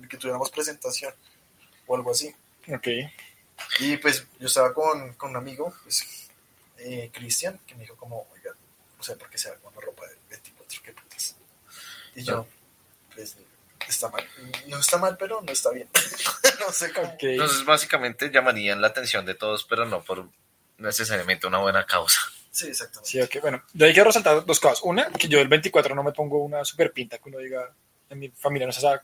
[0.09, 1.13] Que tuviéramos presentación
[1.87, 2.33] o algo así.
[2.71, 2.87] Ok.
[3.79, 6.29] Y pues yo estaba con, con un amigo, pues,
[6.77, 8.51] eh, Cristian, que me dijo como, oiga,
[8.99, 10.81] o sea, ¿por qué se va con la ropa del 24?
[10.83, 11.35] ¿Qué putas?
[12.15, 12.45] Y yo,
[13.15, 13.35] pues,
[13.87, 14.27] está mal.
[14.67, 15.87] No está mal, pero no está bien.
[16.59, 17.07] no sé cómo.
[17.07, 17.23] Ok.
[17.23, 20.27] Entonces, básicamente llamarían la atención de todos, pero no por
[20.77, 22.19] necesariamente una buena causa.
[22.51, 23.09] Sí, exactamente.
[23.09, 23.63] Sí, ok, bueno.
[23.73, 24.81] De ahí quiero resaltar dos cosas.
[24.83, 27.73] Una, que yo el 24 no me pongo una super pinta que uno diga,
[28.09, 29.03] en mi familia no es esa,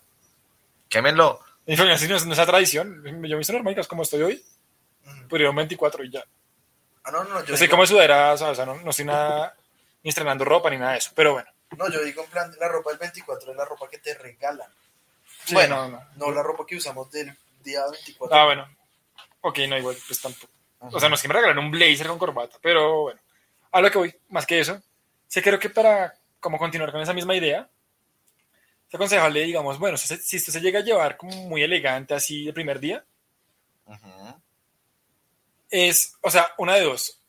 [0.88, 1.40] Quémenlo.
[1.66, 3.04] en mi familia sí no es, esa tradición.
[3.04, 4.44] Yo me hice normal, como estoy hoy,
[5.06, 5.28] Ujú.
[5.30, 6.24] pero yo un 24 y ya.
[7.04, 9.56] Ah, no, no, yo, digo, como sudadera, o sea, no, no estoy nada,
[10.04, 11.50] ni estrenando ropa ni nada de eso, pero bueno.
[11.78, 14.72] No, yo digo en plan, la ropa del 24 es la ropa que te regalan.
[15.46, 16.08] Sí, bueno, no, no.
[16.16, 18.38] no la ropa que usamos del día 24.
[18.38, 18.68] Ah, bueno.
[19.42, 20.52] Ok, no, igual, pues tampoco.
[20.82, 20.96] Ajá.
[20.96, 23.20] O sea, no es que me regalen un blazer con corbata, pero bueno.
[23.72, 24.82] A lo que voy, más que eso,
[25.28, 27.70] sí creo que para como continuar con esa misma idea,
[28.88, 32.48] es aconsejable, digamos, bueno, si, se- usted se llega a llevar como muy elegante así
[32.48, 33.06] el primer día,
[35.70, 37.22] es, o sea, una de dos.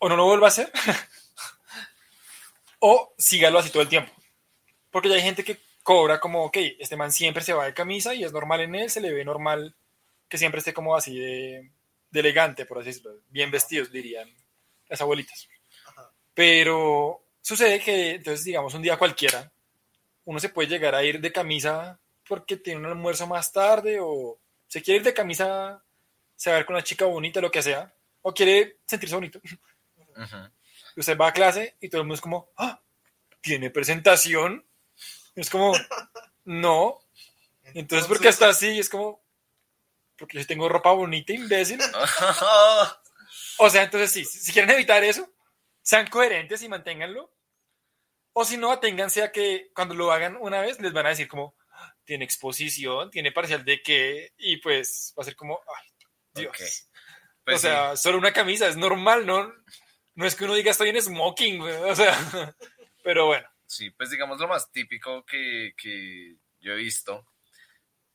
[0.00, 0.72] O no lo vuelva a hacer,
[2.80, 4.12] o sígalo así todo el tiempo.
[4.90, 8.14] Porque ya hay gente que cobra como, ok, este man siempre se va de camisa
[8.14, 9.74] y es normal en él, se le ve normal
[10.28, 11.70] que siempre esté como así de,
[12.10, 14.30] de elegante, por así decirlo, bien vestidos, dirían
[14.88, 15.48] las abuelitas.
[15.86, 16.10] Ajá.
[16.34, 19.50] Pero sucede que, entonces, digamos, un día cualquiera,
[20.24, 24.38] uno se puede llegar a ir de camisa porque tiene un almuerzo más tarde o
[24.66, 25.82] se quiere ir de camisa,
[26.36, 29.40] se va a ver con una chica bonita, lo que sea, o quiere sentirse bonito.
[30.98, 32.82] Usted va a clase y todo el mundo es como, ah,
[33.40, 34.66] ¿tiene presentación?
[35.36, 35.72] Y es como,
[36.44, 36.98] no.
[37.74, 38.70] Entonces, ¿por qué está así?
[38.70, 39.22] Y es como,
[40.16, 41.80] porque yo tengo ropa bonita, imbécil.
[43.60, 45.28] O sea, entonces sí, si quieren evitar eso,
[45.82, 47.30] sean coherentes y manténganlo.
[48.32, 51.26] O si no, aténganse a que cuando lo hagan una vez, les van a decir
[51.26, 55.88] como, "Ah, tiene exposición, tiene parcial de qué, y pues va a ser como, ay,
[56.34, 56.88] Dios.
[57.44, 59.52] Pues o sea, solo una camisa, es normal, ¿no?
[60.18, 62.12] No es que uno diga estoy en smoking, güey, o sea,
[63.04, 63.48] pero bueno.
[63.66, 67.24] Sí, pues digamos lo más típico que, que yo he visto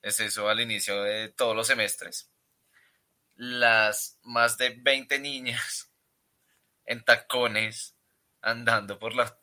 [0.01, 2.29] es eso al inicio de todos los semestres.
[3.35, 5.93] Las más de 20 niñas
[6.85, 7.95] en tacones
[8.41, 9.39] andando por la...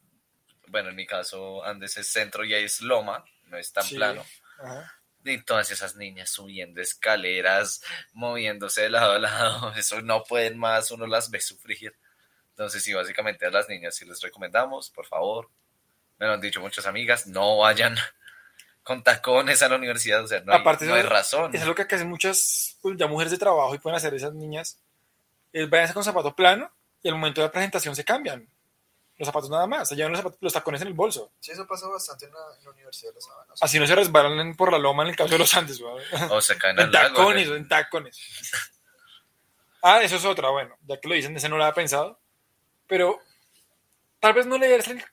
[0.67, 3.95] Bueno, en mi caso, Andes es centro y ahí es loma, no es tan Sí.
[3.95, 4.23] plano.
[4.63, 5.01] Ajá.
[5.25, 10.91] Y todas esas niñas subiendo escaleras, moviéndose de lado a lado, eso no pueden más,
[10.91, 11.99] uno las ve sufrir.
[12.61, 15.49] Entonces, sí, básicamente a las niñas sí les recomendamos, por favor.
[16.19, 17.97] Me lo han dicho muchas amigas, no vayan
[18.83, 21.55] con tacones a la universidad, o sea, no hay, Aparte, no hay razón.
[21.55, 24.35] Eso es lo que hacen muchas pues, ya mujeres de trabajo y pueden hacer esas
[24.35, 24.79] niñas.
[25.55, 26.71] Es váyanse con zapato plano
[27.03, 28.47] y al momento de la presentación se cambian.
[29.17, 31.33] Los zapatos nada más, se llevan los, zapatos- los tacones en el bolso.
[31.41, 33.19] Sí, eso pasa bastante en la, en la Universidad de.
[33.21, 35.81] O sea, Así no se resbalan por la loma en el caso de los Andes.
[35.81, 36.05] güey.
[36.29, 37.17] O se caen En al lago.
[37.17, 38.21] tacones, en tacones.
[39.83, 42.21] Ah, eso es otra, bueno, ya que lo dicen, ese no lo había pensado.
[42.91, 43.21] Pero
[44.19, 45.05] tal vez no leerse el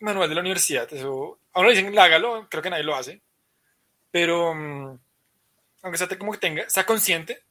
[0.00, 3.20] manual de la universidad, eso, aún lo dicen, hágalo, creo que nadie lo hace.
[4.10, 4.98] Pero, mm,
[5.82, 7.44] aunque sea como que tenga, sea consciente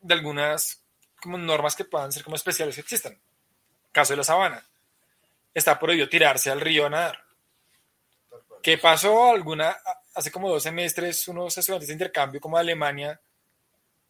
[0.00, 0.80] de algunas
[1.20, 3.18] como normas que puedan ser como especiales que existan.
[3.90, 4.64] Caso de la sabana.
[5.52, 7.24] Está prohibido tirarse al río a nadar.
[8.62, 9.32] ¿Qué pasó?
[9.32, 9.76] Alguna,
[10.14, 13.20] hace como dos semestres, unos estudiantes de intercambio como de Alemania,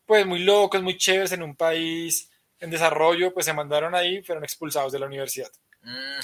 [0.05, 4.45] pues muy locos, muy chéveres en un país en desarrollo, pues se mandaron ahí, fueron
[4.45, 5.51] expulsados de la universidad.
[5.83, 6.19] Mm,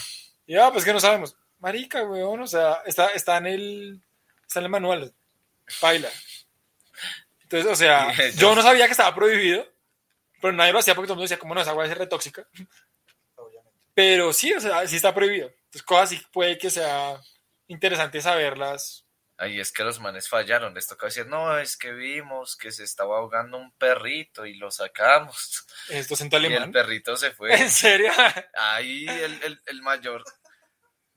[0.46, 1.36] Y ah, pues que no sabemos.
[1.58, 4.00] Marica, weón, o sea, está, está en el,
[4.46, 5.14] está en el manual,
[5.82, 6.08] baila.
[7.42, 9.66] Entonces, o sea, yo no sabía que estaba prohibido,
[10.40, 12.06] pero nadie lo hacía porque todo el mundo decía, como no, esa agua es re
[12.06, 12.46] tóxica.
[13.36, 13.78] Obviamente.
[13.94, 15.48] Pero sí, o sea, sí está prohibido.
[15.48, 17.20] Entonces, cosas así puede que sea
[17.68, 19.04] interesante saberlas.
[19.42, 22.84] Ahí es que los manes fallaron, les tocó decir, no, es que vimos que se
[22.84, 25.66] estaba ahogando un perrito y lo sacamos.
[25.88, 27.54] Esto es en Y el perrito se fue.
[27.54, 28.12] ¿En serio?
[28.54, 30.22] Ahí el, el, el mayor.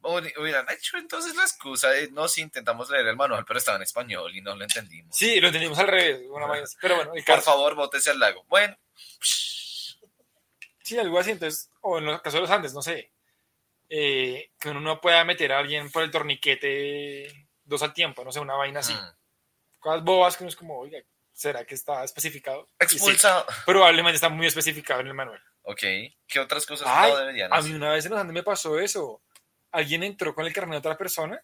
[0.02, 3.76] Hubi- Hubieran hecho entonces la excusa de no, si intentamos leer el manual, pero estaba
[3.78, 5.16] en español y no lo entendimos.
[5.18, 6.22] Sí, lo entendimos al revés.
[6.82, 8.46] Pero bueno, el Por favor, bótese al lago.
[8.48, 8.78] Bueno,
[10.82, 11.32] Sí, algo así.
[11.32, 13.12] Entonces, o en el caso de los Andes, no sé.
[13.90, 17.43] eh, que uno no pueda meter a alguien por el torniquete
[17.74, 18.94] dos al tiempo, no sé, una vaina así.
[18.94, 21.00] mm, Cosas bobas que uno es como, oiga,
[21.34, 22.70] ¿será que está especificado?
[22.80, 23.46] Y sí, expulsado.
[23.66, 25.42] probablemente está muy especificado en el manual.
[25.64, 25.80] Ok,
[26.28, 27.70] ¿qué otras cosas Ay, no deberían A hacer?
[27.72, 29.22] mí una vez en los Andes me pasó eso.
[29.72, 31.42] Alguien entró con el carnet de otra persona.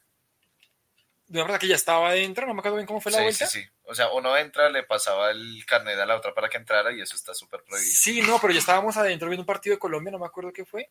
[1.27, 3.23] De una persona que ya estaba adentro, no me acuerdo bien cómo fue la Sí,
[3.23, 3.45] vuelta.
[3.47, 3.69] sí, sí.
[3.83, 7.01] O sea, uno entra, le pasaba el carnet a la otra para que entrara y
[7.01, 7.93] eso está súper prohibido.
[7.95, 10.65] Sí, no, pero ya estábamos adentro viendo un partido de Colombia, no me acuerdo qué
[10.65, 10.89] fue.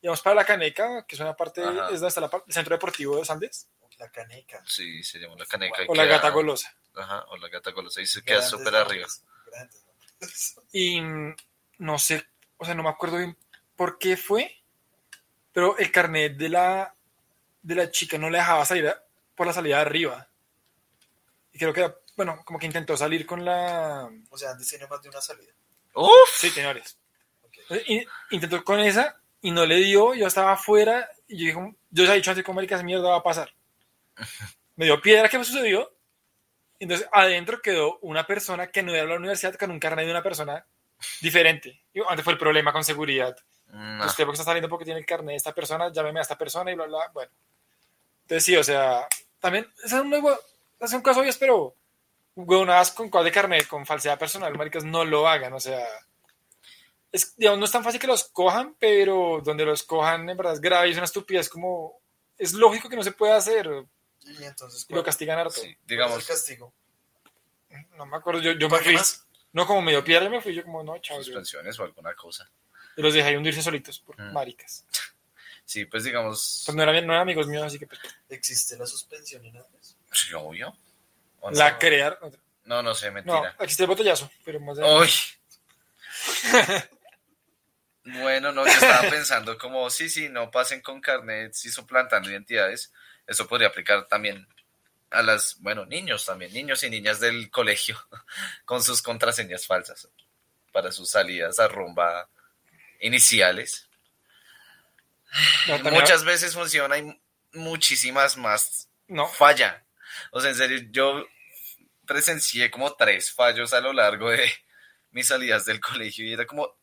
[0.00, 1.86] Íbamos para la Caneca, que es una parte, Ajá.
[1.86, 4.62] es donde está la par- el centro deportivo de los Andes, La caneca.
[4.66, 5.82] Sí, se llama la caneca.
[5.88, 6.74] o la queda- Gata Golosa.
[6.94, 9.06] Ajá, o la gata golosa y se queda súper arriba.
[9.46, 9.84] grandes.
[10.72, 11.36] Y mm,
[11.78, 13.36] no sé, o sea, no me acuerdo bien
[13.76, 14.62] por qué fue,
[15.52, 16.94] pero el carnet de la,
[17.62, 19.02] de la chica no le dejaba salir a-
[19.34, 20.28] por la salida de arriba.
[21.52, 24.08] Y creo que, era- bueno, como que intentó salir con la...
[24.30, 25.52] O sea, antes tiene más de una salida.
[25.94, 26.10] ¡Uf!
[26.34, 26.98] Sí, señores.
[28.30, 32.12] Intentó con esa y no le dio, yo estaba afuera y yo dije, yo ya
[32.12, 33.52] he dicho antes cómo marica esa mierda va a pasar.
[34.76, 35.90] Me dio piedra, ¿qué me sucedió?
[36.78, 40.10] Entonces adentro quedó una persona que no era de la universidad con un carnet de
[40.10, 40.66] una persona
[41.20, 41.84] diferente.
[41.94, 43.36] Y antes fue el problema con seguridad.
[43.68, 44.04] No.
[44.06, 46.70] Usted porque está saliendo porque tiene el carnet de esta persona, llámeme a esta persona
[46.70, 47.32] y bla, bla, bueno.
[48.22, 50.12] Entonces sí, o sea, también, es un,
[50.80, 51.74] es un caso obvio, pero
[52.34, 55.86] huevonadas con cuál de carnet, con falsedad personal, maricas, no lo hagan, o sea,
[57.10, 60.54] es, digamos, no es tan fácil que los cojan, pero donde los cojan, en verdad,
[60.54, 62.00] es grave es una estupidez, como,
[62.36, 63.68] es lógico que no se puede hacer,
[64.88, 65.52] y lo castigan harto.
[65.52, 66.74] Sí, ¿cuál es digamos, el castigo?
[67.96, 69.26] No me acuerdo, yo, yo me ¿Pague fui, más?
[69.52, 71.18] No, como medio piedra, me fui yo como, no, chao.
[71.18, 72.50] yo- suspensiones o alguna cosa.
[72.96, 74.32] Y los dejé hundirse solitos por Mm.
[74.32, 74.84] maricas.
[75.68, 78.86] Sí, pues digamos, Pues no eran, no eran amigos míos, así que pues, ¿Existe la
[78.86, 79.96] suspensión en Andes?
[80.12, 80.72] sí, obvio.
[81.40, 81.56] ¿O no?
[81.58, 82.32] la crearon.
[82.66, 83.56] No, no sé, No, mentira.
[83.58, 84.84] existe el botellazo, pero más de...
[84.84, 85.10] Uy.
[88.04, 92.92] bueno, no, yo estaba pensando como, sí, sí, no pasen con carnet si suplantando identidades.
[93.26, 94.46] Eso podría aplicar también
[95.10, 97.96] a las, bueno, niños también, niños y niñas del colegio
[98.64, 100.08] con sus contraseñas falsas
[100.72, 102.28] para sus salidas a rumba
[103.00, 103.88] iniciales.
[105.68, 107.20] No, Muchas veces funciona y
[107.52, 109.84] muchísimas más No, falla.
[110.30, 111.26] O sea, en serio, yo
[112.06, 114.50] presencié como tres fallos a lo largo de
[115.10, 116.76] mis salidas del colegio y era como,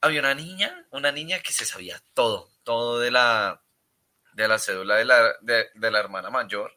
[0.00, 3.62] había una niña, una niña que se sabía todo, todo de la,
[4.42, 6.76] de la cédula de la, de, de la hermana mayor.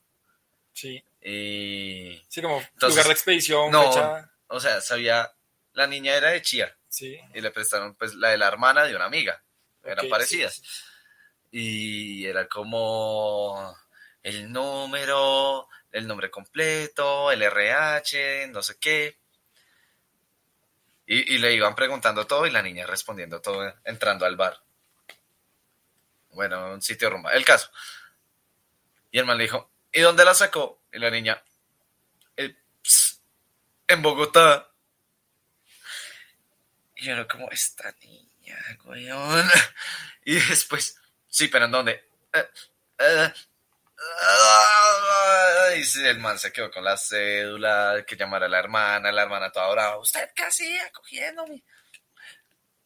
[0.74, 1.04] sí.
[1.24, 3.92] Y, Sí, como Entonces, lugar de expedición, no.
[3.92, 4.32] fecha.
[4.48, 5.32] o sea, sabía,
[5.74, 7.20] la niña era de Chía Sí.
[7.36, 9.44] y le prestaron pues la de la hermana de una amiga.
[9.84, 10.56] Eran parecidas.
[10.56, 10.82] sí, sí.
[11.52, 13.76] y era como
[14.24, 19.20] el número, el nombre completo, el RH, no sé qué.
[21.06, 24.60] Y, y le iban preguntando todo y la niña respondiendo todo, entrando al bar.
[26.34, 27.32] Bueno, un sitio rumba.
[27.34, 27.70] El caso.
[29.12, 30.84] Y el man le dijo, ¿y dónde la sacó?
[30.92, 31.42] Y la niña,
[32.38, 33.22] "Eh, ps,
[33.88, 34.72] en Bogotá.
[36.96, 39.50] Y yo era como, esta niña, weón.
[40.24, 42.10] Y después, sí, pero ¿en dónde?
[42.32, 42.48] Eh,
[43.00, 43.34] eh,
[44.22, 49.24] ah, y el man se quedó con la cédula, que llamara a la hermana, la
[49.24, 51.64] hermana toda brava, ¿usted qué hacía cogiéndome?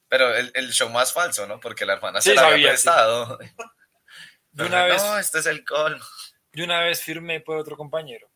[0.08, 1.60] Pero el, el show más falso, ¿no?
[1.60, 2.72] Porque la hermana Sí, se la había sabía, sí.
[2.74, 3.40] prestado.
[4.54, 6.04] Yo una, vez, No, este es el colmo.
[6.54, 8.30] yo una vez firmé por otro compañero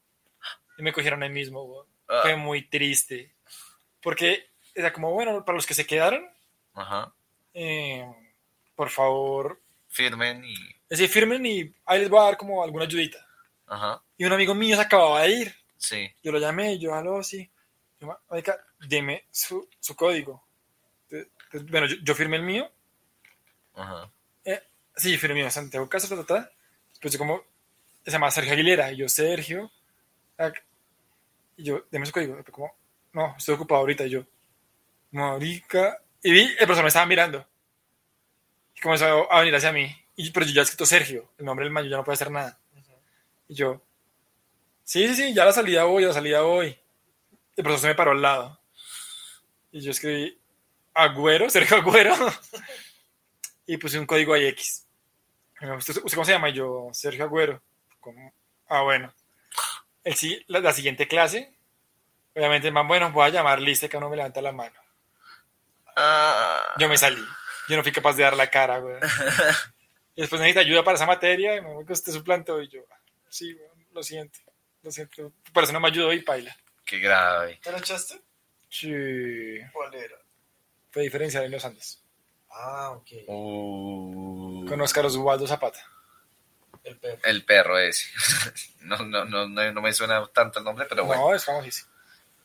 [0.78, 1.86] y me cogieron ahí mismo.
[2.10, 3.34] Ah, Fue muy triste.
[4.02, 6.30] Porque era como, bueno, para los que se quedaron,
[6.74, 7.14] Ajá.
[7.54, 8.06] eh,
[8.76, 10.54] por favor, Firmen y...
[10.90, 13.26] es decir, firmen y ahí les voy a dar como alguna ayudita.
[13.68, 14.02] Ajá.
[14.18, 15.56] Y un amigo mío se acababa de ir.
[15.78, 16.14] Sí.
[16.22, 17.50] Yo lo llamé, yo, aló, sí.
[18.00, 20.46] Yo, "Ma- marica, deme su, su código.
[21.52, 22.70] Bueno, yo, yo firmé el mío.
[23.76, 24.12] Ajá.
[24.46, 24.62] Eh,
[24.96, 26.52] sí, firmé el mío, Santiago Casa, ta, ta, ta.
[27.02, 27.44] Pues yo como,
[28.04, 28.92] se llama Sergio Aguilera.
[28.92, 29.72] Y yo, Sergio.
[30.36, 30.64] tac.
[31.58, 32.44] Y yo, deme su código.
[32.52, 32.74] Como,
[33.14, 34.06] no, estoy ocupado ahorita.
[34.06, 34.26] Y yo,
[35.12, 36.02] marica.
[36.24, 37.46] Y vi, el profesor me estaba mirando.
[38.76, 39.96] Y comenzó a venir hacia mí.
[40.16, 42.14] Y, pero yo ya he escrito Sergio, el nombre del man, yo ya no puedo
[42.14, 42.60] hacer nada.
[43.48, 43.82] Y yo,
[44.84, 46.78] sí, sí, sí, ya la salida voy, la salida voy.
[47.56, 48.60] El profesor se me paró al lado.
[49.72, 50.39] Y yo escribí,
[51.00, 52.16] Agüero, Sergio Agüero.
[53.66, 54.86] y puse un código ahí X.
[55.62, 56.50] Y me dijo, ¿Usted, usted cómo se llama?
[56.50, 57.62] Y yo, Sergio Agüero.
[58.68, 59.14] Ah, bueno.
[60.04, 60.16] El,
[60.48, 61.54] la, la siguiente clase,
[62.36, 64.80] obviamente, man, bueno, voy a llamar lista que uno me levanta la mano.
[65.96, 66.76] Ah.
[66.80, 67.24] Yo me salí.
[67.68, 68.98] Yo no fui capaz de dar la cara, güey.
[70.16, 71.56] Y después necesita ayuda para esa materia.
[71.56, 72.62] Y me dijo que usted suplantó.
[72.62, 72.82] Y yo,
[73.30, 74.40] sí, güey, lo siento.
[74.84, 75.32] Lo siento.
[75.54, 76.54] Por eso no me ayudó y paila.
[76.84, 77.58] Qué grave.
[77.64, 78.20] ¿Te lo echaste?
[78.68, 78.92] Sí.
[79.72, 80.18] ¿Cuál era?
[80.92, 82.02] Fue diferencial en los Andes.
[82.52, 83.08] Ah, ok.
[83.28, 84.66] Uh.
[84.68, 85.80] Con Oscar Osvaldo Zapata.
[86.84, 87.20] El perro.
[87.24, 88.06] El perro ese.
[88.82, 91.22] No, no, no, no, no me suena tanto el nombre, pero bueno.
[91.22, 91.92] No, es famosísimo.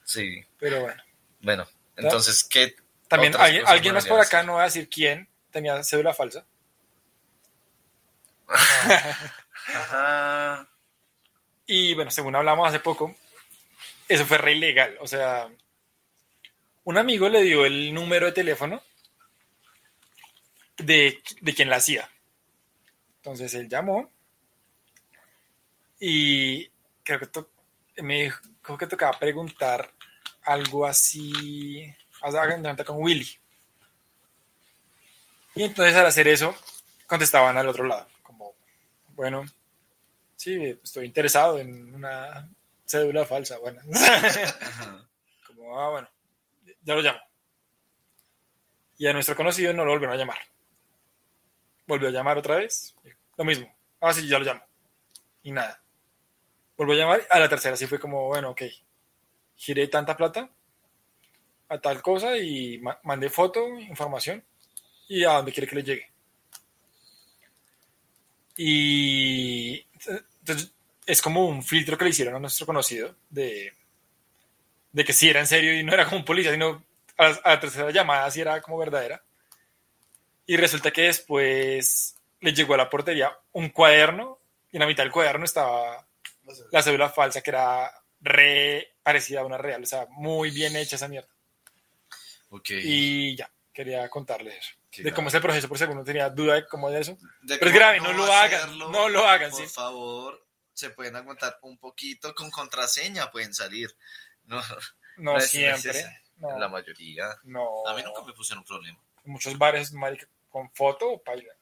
[0.02, 0.44] Sí.
[0.58, 1.02] Pero bueno.
[1.40, 2.74] Bueno, entonces, ¿qué?
[3.08, 4.46] También alguien, alguien más por acá, hacer?
[4.46, 6.44] no voy a decir quién, tenía cédula falsa.
[9.68, 10.68] Ajá.
[11.66, 13.14] Y bueno, según hablamos hace poco,
[14.08, 14.96] eso fue re ilegal.
[15.00, 15.48] O sea,
[16.84, 18.82] un amigo le dio el número de teléfono
[20.78, 22.08] de, de quien la hacía.
[23.16, 24.10] Entonces él llamó
[26.00, 26.66] y
[27.02, 27.50] creo que to-
[27.98, 29.92] me dijo que tocaba preguntar
[30.42, 31.86] algo así,
[32.20, 33.28] cuenta con Willy.
[35.54, 36.54] Y entonces al hacer eso,
[37.06, 38.54] contestaban al otro lado, como,
[39.14, 39.44] bueno,
[40.36, 42.48] sí, estoy interesado en una
[42.86, 43.80] cédula falsa, bueno.
[45.46, 46.08] como, ah, bueno,
[46.84, 47.20] ya lo llamo.
[48.98, 50.38] Y a nuestro conocido no lo volvieron a llamar.
[51.86, 52.94] Volvió a llamar otra vez,
[53.36, 53.72] lo mismo.
[54.00, 54.62] Ah, sí, ya lo llamo.
[55.42, 55.82] Y nada.
[56.76, 58.62] Volvió a llamar, a la tercera sí fue como, bueno, ok,
[59.56, 60.50] giré tanta plata
[61.68, 64.44] a tal cosa y ma- mandé foto, información
[65.08, 66.10] y a donde quiere que le llegue.
[68.56, 69.84] Y
[70.40, 70.72] entonces
[71.06, 73.72] es como un filtro que le hicieron a nuestro conocido de,
[74.94, 76.84] de que si era en serio y no era como un policía, sino
[77.18, 79.22] a la, a la tercera llamada si era como verdadera.
[80.46, 84.38] Y resulta que después le llegó a la portería un cuaderno
[84.70, 86.06] y en la mitad del cuaderno estaba
[86.70, 90.94] la cédula falsa que era re parecida a una real, o sea, muy bien hecha
[90.96, 91.28] esa mierda.
[92.50, 92.70] Ok.
[92.70, 94.70] Y ya, quería contarles eso.
[94.90, 95.28] Qué de cómo grave.
[95.28, 97.18] es el proceso, por si alguno tenía duda de cómo es eso.
[97.42, 99.66] De Pero es cómo grave, no lo hagan, no lo hagan, Por sí.
[99.66, 103.94] favor, se pueden aguantar un poquito con contraseña, pueden salir.
[104.44, 104.56] No,
[105.16, 105.72] No No es siempre.
[105.92, 106.18] necesario.
[106.36, 107.28] No, la mayoría.
[107.44, 107.86] no.
[107.86, 108.98] A mí nunca me pusieron problema.
[109.24, 111.54] En muchos bares, marica, con foto o paila.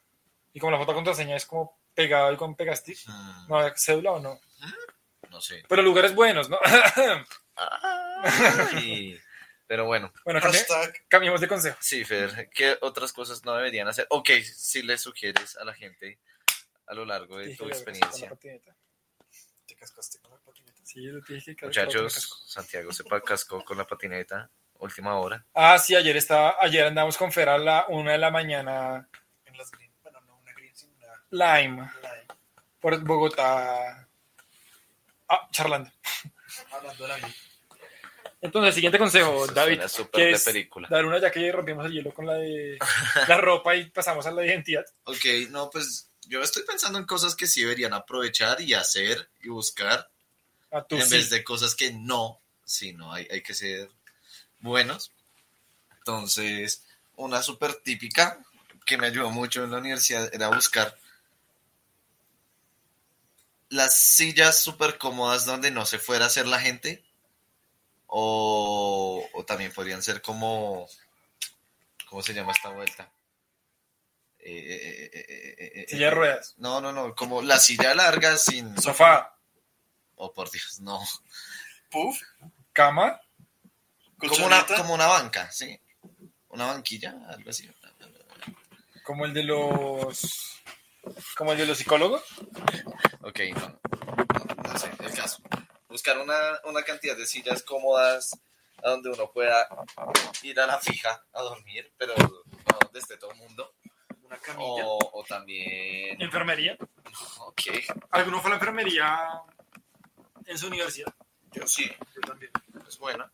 [0.55, 2.99] Y como la foto contraseña es como pegado y con pegastick.
[3.07, 4.41] Mm, No, cédula o no.
[5.31, 5.63] no sé.
[5.69, 6.59] Pero lugares buenos, ¿no?
[8.25, 9.19] Ay,
[9.67, 11.77] Pero bueno, bueno, cambi- Hashtag cambiemos de consejo.
[11.81, 14.07] sí, Fer, ¿qué otras cosas no deberían hacer?
[14.11, 16.19] Ok, si le sugieres a la gente
[16.87, 18.31] a lo largo de Dije tu la experiencia.
[19.67, 20.42] te cascaste con la.
[20.93, 21.67] Sí, dije que.
[21.67, 25.43] Muchachos, Santiago se cascó con la patineta, última hora.
[25.55, 29.09] Ah, sí, ayer estaba, ayer andamos con Fer a la una de la mañana,
[29.47, 29.91] En las green.
[30.03, 30.93] Bueno, no una green, sino
[31.31, 32.27] una Lime, lime.
[32.79, 34.07] por Bogotá,
[35.29, 35.91] ah, charlando.
[36.73, 37.29] Hablando de la vida.
[38.43, 39.81] Entonces, siguiente consejo, Eso David,
[40.13, 40.89] que de es película.
[40.91, 42.77] dar una ya que rompimos el hielo con la de
[43.29, 44.85] la ropa y pasamos a la identidad.
[45.05, 49.49] Ok, no, pues yo estoy pensando en cosas que sí deberían aprovechar y hacer y
[49.49, 50.12] buscar
[50.73, 51.17] A tu en sí.
[51.17, 53.91] vez de cosas que no, sí, no, hay, hay que ser
[54.61, 55.13] buenos.
[55.99, 56.85] Entonces,
[57.17, 58.39] una súper típica
[58.85, 60.97] que me ayudó mucho en la universidad era buscar
[63.69, 67.03] las sillas súper cómodas donde no se fuera a hacer la gente.
[68.07, 70.87] O, o también podrían ser como,
[72.07, 73.11] ¿cómo se llama esta vuelta?
[74.39, 76.55] Eh, eh, eh, Silla de ruedas.
[76.59, 78.79] No, no, no, como la silla larga sin...
[78.79, 79.32] Sofá,
[80.25, 81.01] Oh, por Dios, no.
[81.91, 82.17] Puff.
[82.73, 83.21] cama,
[84.17, 85.77] Como una, como una banca, sí.
[86.47, 87.69] Una banquilla, algo así.
[89.03, 90.63] como el de los
[91.37, 92.23] como el de los psicólogos.
[93.23, 95.43] Ok, no, no, no sé, el caso.
[95.89, 98.39] Buscar una, una cantidad de sillas cómodas
[98.81, 99.67] a donde uno pueda
[100.45, 103.75] ir a la fija a dormir, pero no donde esté todo el mundo.
[104.23, 104.87] Una camilla.
[104.87, 106.23] O, o también...
[106.23, 106.79] Enfermería.
[107.41, 107.63] Ok,
[108.13, 109.43] ¿Alguno fue a la enfermería
[110.53, 111.13] en su universidad?
[111.53, 112.51] yo sí, Yo también.
[112.89, 113.31] es bueno.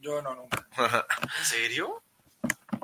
[0.00, 0.48] Yo no, no.
[1.38, 2.02] ¿En serio?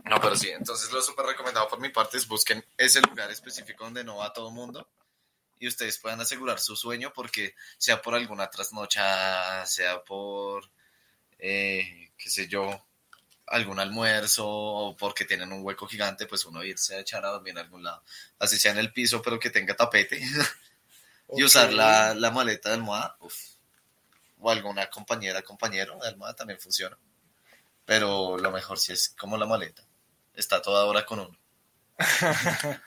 [0.04, 3.84] No, pero sí, entonces lo súper recomendado por mi parte es busquen ese lugar específico
[3.84, 4.88] donde no va todo el mundo
[5.58, 10.70] y ustedes puedan asegurar su sueño porque sea por alguna trasnocha, sea por,
[11.38, 12.86] eh, qué sé yo,
[13.46, 17.52] algún almuerzo o porque tienen un hueco gigante, pues uno irse a echar a dormir
[17.52, 18.02] en algún lado.
[18.38, 20.20] Así sea en el piso, pero que tenga tapete
[21.34, 23.16] y usar la, la maleta de almohada.
[23.20, 23.34] uf.
[24.38, 26.96] O alguna compañera, compañero de almohada también funciona.
[27.84, 29.82] Pero lo mejor sí es como la maleta.
[30.34, 31.38] Está toda hora con uno.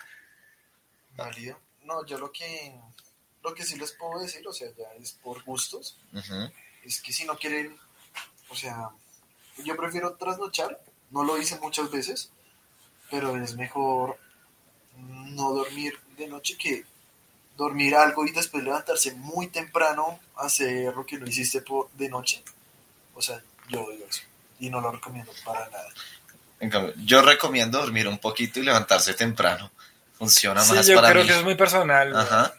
[1.15, 1.59] Válido.
[1.83, 2.79] No, yo lo que,
[3.43, 5.97] lo que sí les puedo decir, o sea, ya es por gustos,
[6.83, 7.75] es que si no quieren,
[8.49, 8.89] o sea,
[9.63, 12.31] yo prefiero trasnochar, no lo hice muchas veces,
[13.09, 14.19] pero es mejor
[14.97, 16.85] no dormir de noche que
[17.59, 22.07] dormir algo y después levantarse muy temprano a hacer lo que no hiciste por, de
[22.07, 22.41] noche.
[23.13, 24.23] O sea, yo odio eso
[24.59, 25.89] y no lo recomiendo para nada.
[26.61, 29.71] En cambio, yo recomiendo dormir un poquito y levantarse temprano.
[30.17, 31.27] Funciona Sí, más yo para creo mí.
[31.27, 32.15] que eso es muy personal.
[32.15, 32.53] Ajá.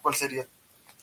[0.00, 0.46] ¿Cuál sería?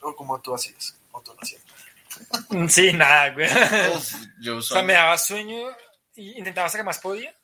[0.01, 1.61] O como tú hacías, o tú no hacías.
[2.69, 3.49] Sí, nada, güey.
[3.95, 5.67] Uf, yo O sea, me daba sueño
[6.15, 7.35] y intentaba sacar más podía.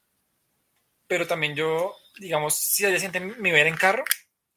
[1.07, 4.03] Pero también yo, digamos, si al día siguiente me iba a ir en carro,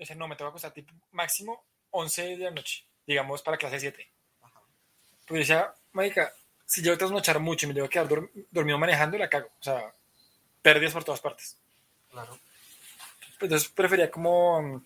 [0.03, 3.81] decía, no, me tengo que acostar tipo máximo 11 de la noche, digamos, para clase
[3.81, 4.11] 7.
[5.27, 6.33] Pues yo decía, marica,
[6.67, 9.49] si yo trasnochar mucho y me tengo que quedar dorm- dormido manejando, la cago.
[9.61, 9.95] O sea,
[10.63, 11.57] pérdidas por todas partes.
[12.11, 12.39] Claro.
[13.41, 14.85] Entonces prefería como...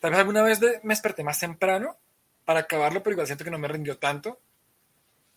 [0.00, 1.96] Tal vez alguna vez de- me desperté más temprano
[2.44, 4.40] para acabarlo, pero igual siento que no me rindió tanto.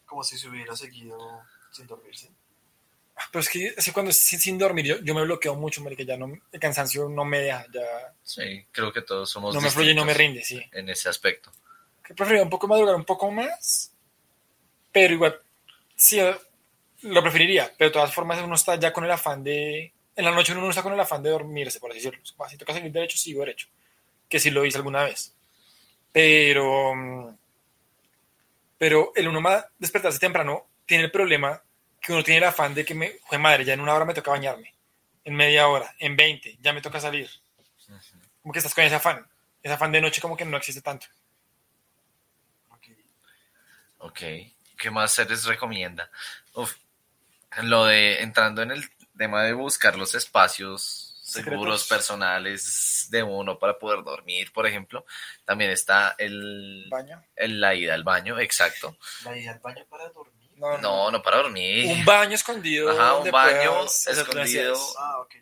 [0.06, 1.18] Como si se hubiera seguido
[1.72, 2.32] sin dormirse.
[3.32, 6.18] Pero es que así cuando sin, sin dormir yo, yo me bloqueo mucho, marica, ya
[6.18, 9.92] no, el cansancio no me deja, ya Sí, creo que todos somos no me fluye
[9.92, 10.62] y no me rinde, sí.
[10.72, 11.52] En ese aspecto.
[12.04, 13.94] Que preferiría un poco madrugar un poco más,
[14.92, 15.40] pero igual,
[15.96, 16.36] sí, eh,
[17.02, 20.32] lo preferiría, pero de todas formas uno está ya con el afán de, en la
[20.32, 22.22] noche uno no está con el afán de dormirse, por así decirlo.
[22.50, 23.68] Si toca seguir derecho, sigo derecho,
[24.28, 25.34] que sí lo hice alguna vez.
[26.12, 27.38] Pero, mm,
[28.78, 31.62] pero el uno más despertarse temprano tiene el problema
[32.02, 34.14] que uno tiene el afán de que me, jue madre, ya en una hora me
[34.14, 34.74] toca bañarme,
[35.24, 37.30] en media hora, en 20, ya me toca salir.
[38.42, 39.28] Como que estás con ese afán.
[39.62, 41.06] Ese afán de noche como que no existe tanto.
[44.00, 44.20] Ok.
[44.78, 46.10] ¿Qué más se les recomienda?
[46.56, 46.76] Uf,
[47.62, 51.52] lo de entrando en el tema de buscar los espacios Secretos.
[51.60, 55.06] seguros personales de uno para poder dormir, por ejemplo.
[55.46, 57.24] También está el, Baño.
[57.36, 58.98] el- la ida al baño, exacto.
[59.24, 60.41] La ida al baño para dormir.
[60.62, 61.88] No, No, no para dormir.
[61.88, 62.90] Un baño escondido.
[62.92, 64.76] Ajá, un baño escondido.
[65.00, 65.36] Ah, ok.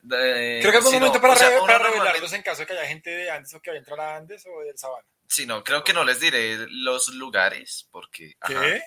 [0.00, 2.42] De- Creo que es un momento no, para, o sea, re- uno para revelarlos en
[2.42, 4.60] caso de que haya gente de Andes o que vaya a entrar a Andes o
[4.62, 5.04] del Sabana.
[5.26, 8.34] Sí, no, creo que no les diré los lugares, porque...
[8.40, 8.82] ajá, ¿Qué?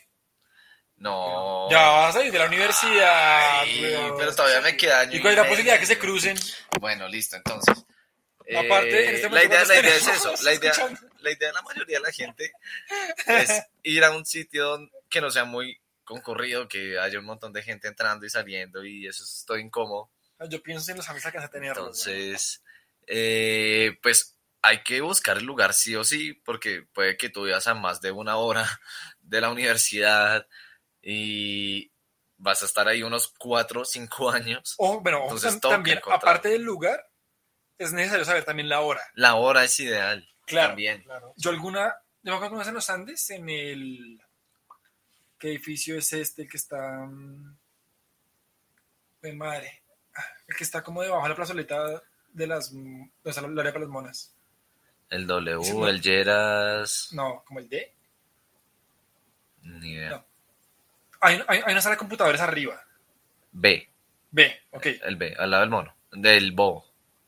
[0.97, 1.70] no.
[1.70, 3.60] Ya vas a salir de la universidad.
[3.62, 6.38] Ay, pero todavía me queda año ¿Y cuál es la posibilidad de que se crucen?
[6.80, 7.86] Bueno, listo, entonces.
[8.58, 10.43] Aparte, en este la momento, idea, la idea es ¿cuántos eso.
[10.43, 10.74] La idea,
[11.20, 12.52] la idea de la mayoría de la gente
[13.28, 14.78] es ir a un sitio
[15.12, 19.05] que no sea muy concurrido, que haya un montón de gente entrando y saliendo y
[19.05, 20.09] eso es todo incómodo.
[20.49, 21.70] Yo pienso en los amigos que a tener.
[21.70, 22.64] Entonces,
[23.05, 27.68] eh, pues hay que buscar el lugar sí o sí, porque puede que tú vivas
[27.68, 28.66] a más de una hora
[29.22, 30.47] de la universidad
[31.01, 31.91] y
[32.38, 34.76] vas a estar ahí unos cuatro o cinco años.
[34.78, 37.07] O, bueno, Entonces, también, aparte del lugar,
[37.78, 39.01] es necesario saber también la hora.
[39.14, 40.28] La hora es ideal.
[40.45, 40.70] Claro.
[40.70, 41.03] También.
[41.03, 41.34] Claro.
[41.38, 44.22] Yo alguna, yo me acuerdo una vez en los Andes, en el,
[45.41, 46.43] ¿qué edificio es este?
[46.43, 47.57] El que está, mm,
[49.23, 49.81] de madre,
[50.47, 53.85] el que está como debajo de la plazoleta de las, donde está la área para
[53.85, 54.35] las monas.
[55.09, 57.09] El W, Sí, el Yeras.
[57.11, 57.93] No, como el D.
[59.63, 60.11] Ni idea.
[60.11, 60.25] No.
[61.19, 62.81] Hay, hay, hay una sala de computadores arriba.
[63.51, 63.89] B,
[64.29, 64.85] B, ok.
[65.03, 65.95] el B, al lado del mono.
[66.11, 66.85] Del bobo.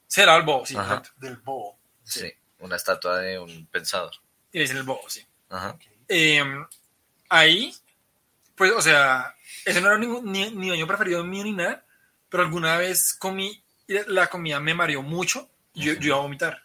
[0.07, 0.87] Será el bobo, sí, Ajá.
[0.97, 1.11] correcto.
[1.17, 1.79] Del bobo.
[2.03, 2.31] Sí.
[2.59, 4.13] Una estatua de un pensador.
[4.51, 5.25] Y le dicen el bobo, sí.
[5.49, 5.77] Ajá.
[6.07, 6.43] Eh,
[7.29, 7.75] ahí,
[8.55, 9.35] pues, o sea,
[9.65, 11.85] ese no era ningún, ni, ni baño preferido mío ni nada,
[12.29, 16.63] pero alguna vez comí, la comida me mareó mucho, y yo, iba a vomitar.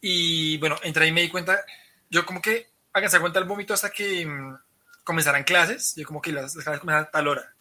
[0.00, 1.64] Y bueno, entré y me di cuenta,
[2.10, 4.56] yo como que alcancé a cuenta el vómito hasta que mm,
[5.04, 7.54] comenzaran clases, yo como que las, las clases comenzaban a tal hora.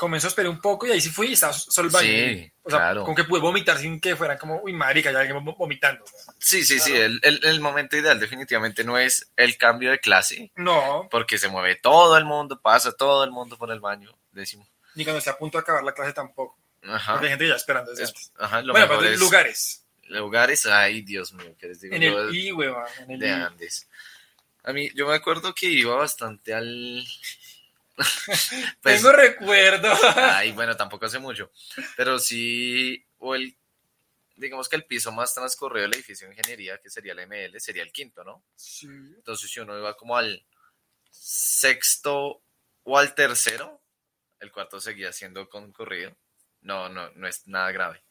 [0.00, 2.08] Comenzó, esperé un poco y ahí sí fui y estaba solo el baño.
[2.08, 3.02] Sí, o sea, claro.
[3.04, 6.02] como que pude vomitar sin que fuera como, uy, marica, ya alguien vo- vomitando.
[6.38, 6.96] Sí, sí, sí.
[6.96, 11.48] El, el- el momento ideal definitivamente no es el cambio de clase, No, porque se
[11.48, 14.10] mueve todo el mundo, pasa todo el mundo por el baño.
[14.32, 14.66] Décimo.
[14.94, 16.58] ni cuando esté a punto de acabar la clase tampoco.
[16.82, 17.12] Ajá.
[17.12, 19.84] Porque hay gente ya esperando desde Es- ajá, lo Bueno, mejor pero es lugares.
[20.04, 20.64] lugares.
[20.64, 22.86] Ay, Dios mío, ¿qué les digo En el I, hueva.
[23.00, 23.30] En el de I.
[23.32, 23.86] Andes?
[24.64, 27.04] A mí, yo me acuerdo que iba bastante al.
[28.82, 29.92] Pues, Tengo recuerdo.
[30.16, 31.50] Ay, bueno, tampoco hace mucho.
[31.96, 33.56] Pero sí, o el,
[34.36, 37.82] digamos que el piso más transcurrido del edificio de ingeniería, que sería el ML, sería
[37.82, 38.44] el quinto, ¿no?
[38.56, 38.86] Sí.
[38.86, 40.44] Entonces, si uno iba como al
[41.10, 42.42] sexto
[42.84, 43.82] o al tercero,
[44.38, 46.16] el cuarto seguía siendo concurrido.
[46.62, 48.02] No, no, no es nada grave.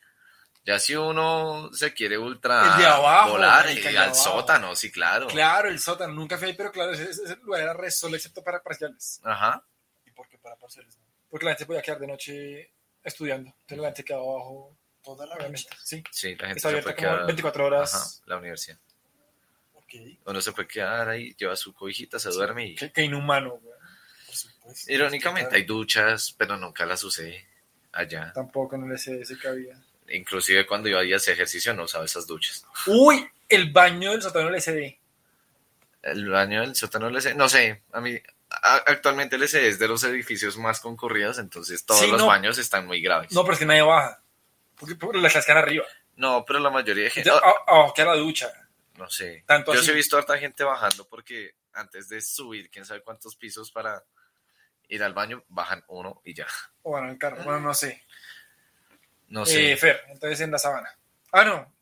[0.66, 4.16] Ya si uno se quiere ultra El de abajo, volar el al abajo.
[4.16, 5.28] sótano, sí, claro.
[5.28, 6.14] Claro, el sótano.
[6.14, 9.20] Nunca fui ahí, pero claro, ese, ese lugar era re solo excepto para parciales.
[9.24, 9.64] Ajá.
[10.06, 11.04] ¿Y por qué para parciales no?
[11.30, 13.50] Porque la gente podía quedar de noche estudiando.
[13.62, 15.70] Entonces la gente quedaba abajo, Toda la obviamente.
[15.82, 16.04] Sí.
[16.12, 17.26] Sí, la gente Está se abierta como quedar.
[17.26, 17.96] 24 horas.
[17.96, 18.78] Ajá, la universidad.
[19.74, 19.94] Ok,
[20.26, 22.76] Uno se puede quedar ahí, lleva su cobijita, se duerme y.
[22.76, 23.74] Qué, qué inhumano, güey.
[24.26, 24.92] por supuesto.
[24.92, 27.48] Irónicamente, hay duchas, pero nunca las usé
[27.94, 28.32] allá.
[28.34, 29.82] Tampoco en el SS cabía.
[30.12, 32.66] Inclusive cuando yo hacía ese ejercicio no usaba esas duchas.
[32.88, 35.00] Uy, el baño del sótano del SD.
[36.02, 38.18] El baño del sótano LC, no sé, a mí
[38.50, 42.28] a- actualmente el LC es de los edificios más concurridos, entonces todos Sí, los no.
[42.28, 43.32] baños están muy graves.
[43.34, 44.22] No, pero es que nadie baja.
[44.78, 45.86] Porque, porque las cascan arriba.
[46.16, 48.50] No, pero la mayoría de gente, Ya, ah, a- Abajo queda la ducha.
[48.98, 49.44] no sé.
[49.46, 53.02] Tanto yo sí he visto a harta gente bajando porque antes de subir, quién sabe
[53.02, 54.04] cuántos pisos para
[54.88, 56.48] ir al baño, bajan uno y ya.
[56.84, 57.44] O van al carro.
[57.44, 58.04] Bueno, no sé.
[59.30, 59.72] No sé.
[59.72, 60.90] Eh, Fer, entonces en la sabana.
[61.32, 61.74] Ah, no.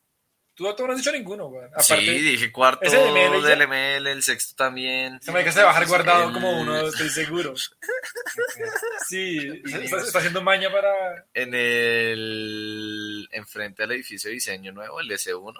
[0.57, 1.65] Tú, no has dicho ninguno, güey.
[1.67, 5.21] Aparte, sí, dije cuarto ¿ese de ML del ML, el sexto también.
[5.21, 7.53] se me a dejar guardado El- como uno, estoy seguro.
[9.07, 11.25] Sí, está, está haciendo maña para.
[11.33, 13.29] En el.
[13.31, 15.53] Enfrente al edificio de diseño nuevo, el S1.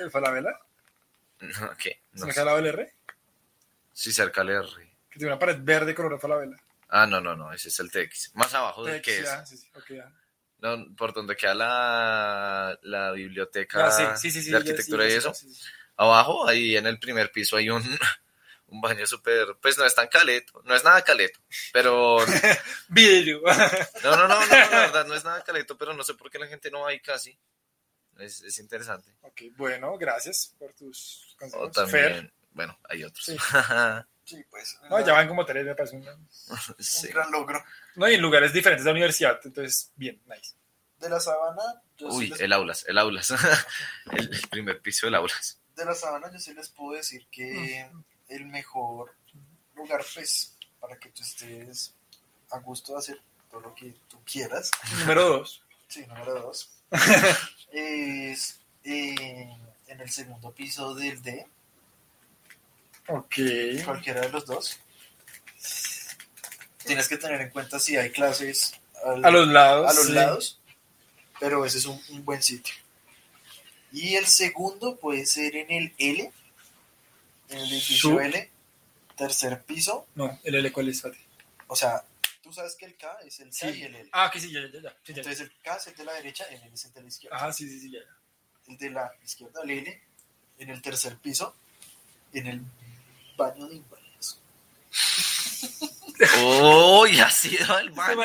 [0.00, 0.58] ¿El Falabella?
[1.40, 2.00] No, ¿Qué?
[2.12, 2.94] ¿Se No me queda al R?
[3.92, 4.68] Sí, cerca del R.
[5.08, 6.56] Que tiene una pared verde color Falabella.
[6.88, 8.34] Ah, no, no, no, ese es el TX.
[8.34, 9.28] Más abajo del que es.
[9.44, 10.12] Sí, sí, ok, ya.
[10.58, 15.12] No, por donde queda la, la biblioteca Ah, sí, sí, sí, sí, de arquitectura y
[15.12, 15.32] eso.
[15.96, 17.82] Abajo, ahí en el primer piso hay un,
[18.68, 19.56] un baño súper.
[19.60, 21.38] Pues no es tan caleto, no es nada caleto,
[21.72, 22.18] pero.
[22.88, 23.42] Vidrio.
[24.02, 26.38] No, no, no, no, la verdad no es nada caleto, pero no sé por qué
[26.38, 27.38] la gente no va ahí casi.
[28.18, 29.14] Es, es interesante.
[29.22, 31.72] ok, bueno, gracias por tus O consejos.
[31.72, 32.32] también, Fer.
[32.52, 33.30] bueno, hay otros.
[34.26, 34.36] Sí.
[34.36, 34.76] Sí, pues.
[34.90, 35.96] No, ya van como tres, me parece.
[35.96, 37.08] un- Un Sí.
[37.08, 37.64] gran logro.
[37.94, 40.52] No, y en lugares diferentes de la universidad, entonces, bien, nice.
[40.98, 41.62] De la sabana,
[41.96, 43.30] yo sí Uy, les- el aulas, el aulas.
[43.30, 43.38] el,
[44.32, 45.58] el primer piso del aulas.
[45.76, 47.88] de la sabana yo sí les puedo decir que
[48.28, 49.14] el mejor
[49.76, 51.92] lugar pues para que tú estés
[52.50, 53.20] a gusto de hacer
[53.50, 54.70] todo lo que tú quieras.
[55.00, 55.62] Número dos.
[55.88, 56.70] Sí, número dos.
[57.72, 59.56] es eh,
[59.88, 61.46] en el segundo piso del D,
[63.08, 63.34] Ok.
[63.84, 64.78] cualquiera de los dos.
[66.84, 69.90] Tienes que tener en cuenta si hay clases al- A los lados.
[69.90, 70.12] a los sí.
[70.12, 70.60] lados,
[71.40, 72.74] pero ese es un, un buen sitio.
[73.92, 76.32] Y el segundo puede ser en el L,
[77.48, 78.50] en el edificio L,
[79.16, 80.06] tercer piso.
[80.14, 81.02] No, el L, ¿cuál es?
[81.68, 82.04] O sea,
[82.42, 83.66] tú sabes que el K es el Sí.
[83.68, 84.08] y el L.
[84.12, 84.96] Ah, que sí, ya, ya, ya.
[85.06, 87.36] Entonces el K es el de la derecha, el L es el de la izquierda.
[87.36, 87.98] Ajá, sí, sí, sí, ya.
[88.00, 88.72] ya.
[88.72, 90.02] El de la izquierda, el L,
[90.58, 91.54] en el tercer piso,
[92.32, 92.62] en el
[93.36, 94.42] baño de inválidos.
[96.42, 98.20] Uy, ha sido el baño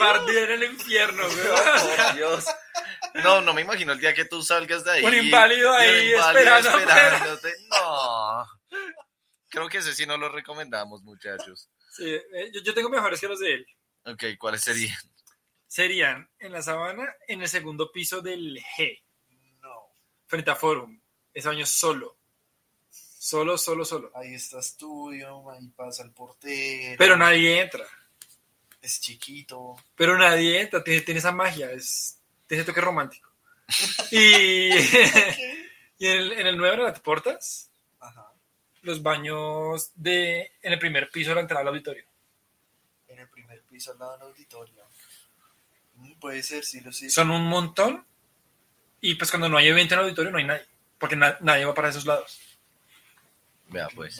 [0.00, 1.96] arder en el infierno, güey.
[1.96, 2.44] Por Dios.
[3.14, 5.04] No, no me imagino el día que tú salgas de ahí.
[5.04, 7.54] Un inválido ahí inválido esperando esperándote.
[7.70, 8.46] No.
[9.48, 11.70] Creo que ese sí no lo recomendamos, muchachos.
[11.90, 13.66] Sí, eh, yo, yo tengo mejores que los de él.
[14.04, 14.98] Ok, ¿cuáles serían?
[15.66, 19.02] Serían en la sabana, en el segundo piso del G,
[19.60, 19.94] No,
[20.26, 21.00] frente a Forum.
[21.32, 22.17] Ese baño solo.
[23.28, 24.10] Solo, solo, solo.
[24.14, 26.96] ahí está estudio, ahí pasa el portero.
[26.96, 27.84] Pero nadie entra.
[28.80, 29.76] Es chiquito.
[29.94, 30.82] Pero nadie entra.
[30.82, 31.70] Tiene, tiene esa magia.
[31.70, 33.28] Es, tiene ese toque romántico.
[34.10, 34.70] Y,
[35.98, 37.70] y en, el, en el 9 de las portas,
[38.00, 38.32] Ajá.
[38.80, 42.06] los baños de, en el primer piso de la entrada al auditorio.
[43.08, 44.84] En el primer piso al lado del auditorio.
[45.96, 47.10] Mm, Puede ser, sí lo sé.
[47.10, 48.06] Son un montón.
[49.02, 50.66] Y pues cuando no hay evento en el auditorio no hay nadie.
[50.96, 52.40] Porque na- nadie va para esos lados.
[53.68, 54.18] Vea, pues.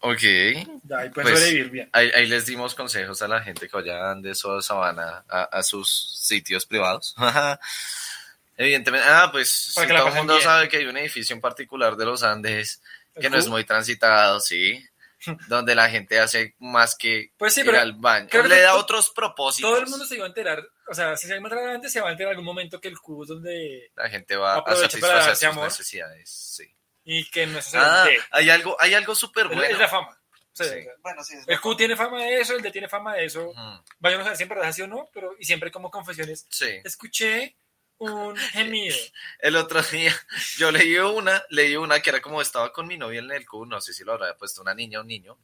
[0.00, 0.20] Ok.
[0.20, 1.90] Ya, ahí pueden Pues, sobrevivir bien.
[1.92, 5.62] Ahí, ahí les dimos consejos a la gente que vayan de su sabana a, a
[5.62, 7.14] sus sitios privados.
[8.58, 10.44] Evidentemente, ah, pues todo el mundo bien.
[10.44, 12.80] sabe que hay un edificio en particular de los Andes
[13.14, 13.50] que ¿El no es Q?
[13.50, 14.82] muy transitado, sí,
[15.48, 18.28] donde la gente hace más que Pues sí, ir pero al baño.
[18.30, 19.70] creo Le da to- otros propósitos.
[19.70, 20.66] todo el mundo se iba a enterar.
[20.88, 22.88] O sea, si se va a enterar se va a enterar en algún momento que
[22.88, 23.90] el cubo es donde.
[23.96, 25.64] La gente va a satisfacer sus amor.
[25.64, 26.64] necesidades, sí.
[27.08, 29.62] Y que no es Ah, hay algo, hay algo súper bueno.
[29.62, 30.08] Es la fama.
[30.10, 30.86] O sea, Sí.
[31.02, 33.48] Bueno, sí, es El Q tiene fama de eso, el D tiene fama de eso.
[33.50, 36.46] Ujú, Vayamos a ver siempre es así o no, pero y siempre como confesiones.
[36.50, 36.80] Sí.
[36.82, 37.54] Escuché
[37.98, 38.96] un gemido.
[39.38, 40.12] El otro día
[40.58, 43.66] yo leí una, leí una que era como estaba con mi novia en el Q,
[43.66, 45.38] no sé si lo habrá puesto una niña o un niño.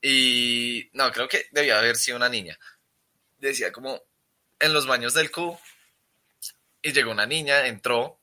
[0.00, 2.58] Y no, creo que debía haber sido una niña.
[3.38, 4.02] Decía como
[4.58, 5.58] en los baños del Q
[6.80, 8.21] y llegó una niña, entró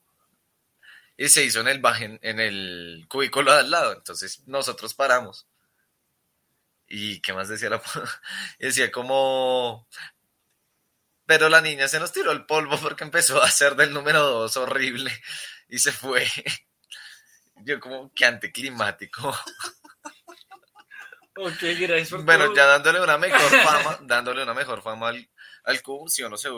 [1.21, 3.91] y se hizo en el bajen, en el cubículo de al lado.
[3.91, 5.47] Entonces nosotros paramos.
[6.87, 7.81] ¿Y qué más decía la
[8.59, 9.85] decía como
[11.25, 14.55] pero la niña se nos tiró el polvo porque empezó a hacer del número dos
[14.55, 15.11] horrible
[15.67, 16.25] y se fue.
[17.57, 19.37] Yo como que anticlimático.
[21.41, 22.55] Ok, gracias por Bueno, todo.
[22.55, 25.29] ya dándole una mejor fama, dándole una mejor fama al,
[25.63, 26.49] al cubo, si uno se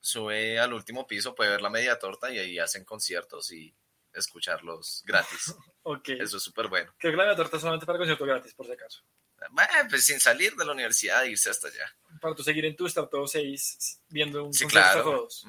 [0.00, 3.76] sube al último piso puede ver la media torta y ahí hacen conciertos y
[4.14, 5.54] escucharlos gratis.
[5.82, 6.10] Ok.
[6.10, 6.94] Eso es súper bueno.
[6.98, 9.02] Creo que la torta es solamente para concierto gratis, por si acaso.
[9.50, 11.96] Bueno, pues sin salir de la universidad e irse hasta allá.
[12.20, 15.10] Para tú seguir en tu Star todos seis viendo un Sí, concierto claro.
[15.10, 15.46] Todos.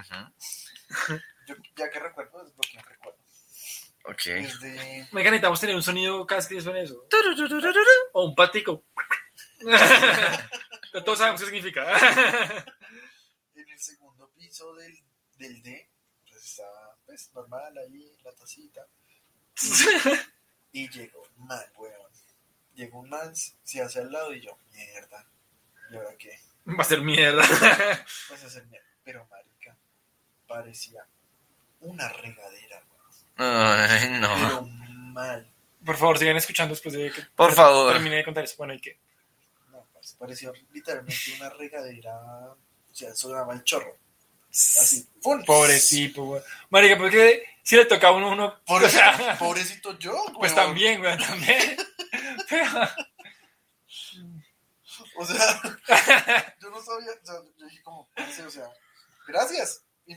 [1.47, 3.19] Yo, ya que recuerdo, es lo que recuerdo.
[4.05, 4.25] Ok.
[4.25, 5.07] Es de.
[5.11, 7.05] Me necesitamos tener un sonido vez que suene eso.
[8.13, 8.85] O un patico.
[11.05, 11.85] Todos sabemos qué significa.
[13.53, 14.97] En el segundo piso del,
[15.35, 15.91] del D,
[16.27, 16.63] pues está
[17.11, 18.87] pues, normal ahí, la tacita.
[20.73, 22.11] Y llegó un man, weón.
[22.75, 25.27] Llegó un man, se hace al lado y yo, mierda.
[25.91, 26.39] ¿Y ahora qué?
[26.65, 27.43] Va a ser mierda.
[28.29, 28.87] Pues hacer mierda.
[29.03, 29.75] Pero, marica,
[30.47, 31.05] parecía
[31.81, 33.89] una regadera, weón.
[33.89, 34.33] Ay, no.
[34.33, 35.51] Pero mal.
[35.85, 37.91] Por favor, sigan escuchando después de que Por favor.
[37.91, 38.55] termine de contar eso.
[38.57, 38.97] Bueno, ¿y qué?
[39.71, 42.15] No, parce, parecía literalmente una regadera.
[42.53, 43.97] O sea, sonaba el chorro.
[44.51, 45.43] Así, ¡fum!
[45.45, 46.41] Pobrecito, güey.
[46.69, 48.45] Marica, porque si le toca a uno, uno.
[48.61, 50.65] o Pobrecito, sea, pobrecito yo, pues weón.
[50.67, 51.77] también, güey, también.
[52.49, 52.65] Pero,
[55.15, 55.61] O sea,
[56.61, 58.69] yo no sabía, o sea, yo dije como, o sea,
[59.27, 59.83] gracias.
[60.05, 60.15] Y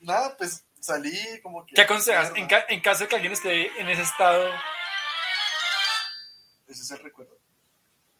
[0.00, 1.74] nada, pues salí como que...
[1.74, 2.32] ¿Qué aconsejas?
[2.34, 4.50] En, ca- en caso de que alguien esté en ese estado,
[6.68, 7.38] Ese es el recuerdo.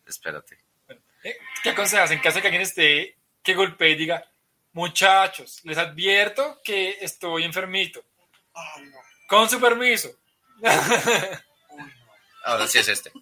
[0.06, 0.58] Espérate.
[1.22, 1.36] ¿eh?
[1.62, 2.10] ¿qué aconsejas?
[2.10, 4.29] En caso de que alguien esté que golpee y diga,
[4.72, 8.04] muchachos, les advierto que estoy enfermito.
[8.54, 8.98] Ay, no.
[9.28, 10.08] Con su permiso.
[10.58, 10.68] Uy,
[11.78, 11.90] no.
[12.44, 13.12] Ahora sí es este.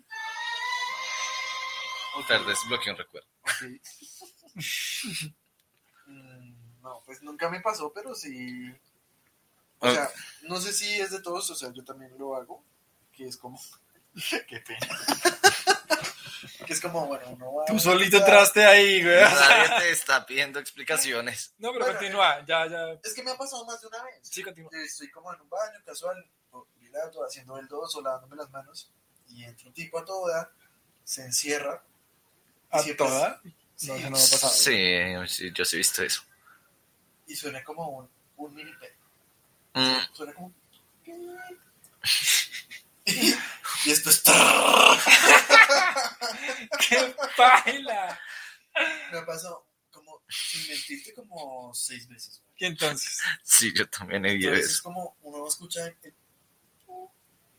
[2.26, 3.28] Fer, desbloqueé un recuerdo.
[6.06, 8.72] Mm, no, pues nunca me pasó, pero sí...
[9.78, 9.92] O Ah.
[9.94, 10.10] sea,
[10.42, 12.64] no sé si es de todos, o sea, yo también lo hago,
[13.12, 13.60] que es como...
[14.48, 14.88] Qué pena.
[16.66, 17.64] Que es como, bueno, uno va.
[17.66, 19.20] Tú solito entraste ahí, güey.
[19.22, 21.54] Nadie te está pidiendo explicaciones.
[21.58, 22.92] No, pero Bueno, continúa, ya, ya.
[23.04, 24.18] Es que me ha pasado más de una vez.
[24.22, 24.70] Sí, continúa.
[24.74, 28.50] Eh, Estoy como en un baño casual, o mirando, haciendo el dos o lavándome las
[28.50, 28.90] manos,
[29.28, 30.50] y entra un tipo a toda,
[31.04, 31.82] se encierra.
[32.70, 33.40] ¿A Siempre- toda?
[33.76, 34.52] Sí, No, eso no me ha pasado.
[34.52, 36.22] Sí, sí, yo sí he visto eso.
[37.26, 38.94] y suena como un, un mini pedo.
[39.74, 40.52] Mm, Suena como.
[43.84, 44.22] y esto es.
[46.88, 48.20] ¡Qué baila!
[49.12, 52.42] Me pasado como, sin mentirte, como seis veces.
[52.56, 53.20] ¿Y entonces?
[53.42, 54.82] sí, yo también he visto Entonces es eso.
[54.84, 55.86] como uno escucha.
[55.86, 55.96] el-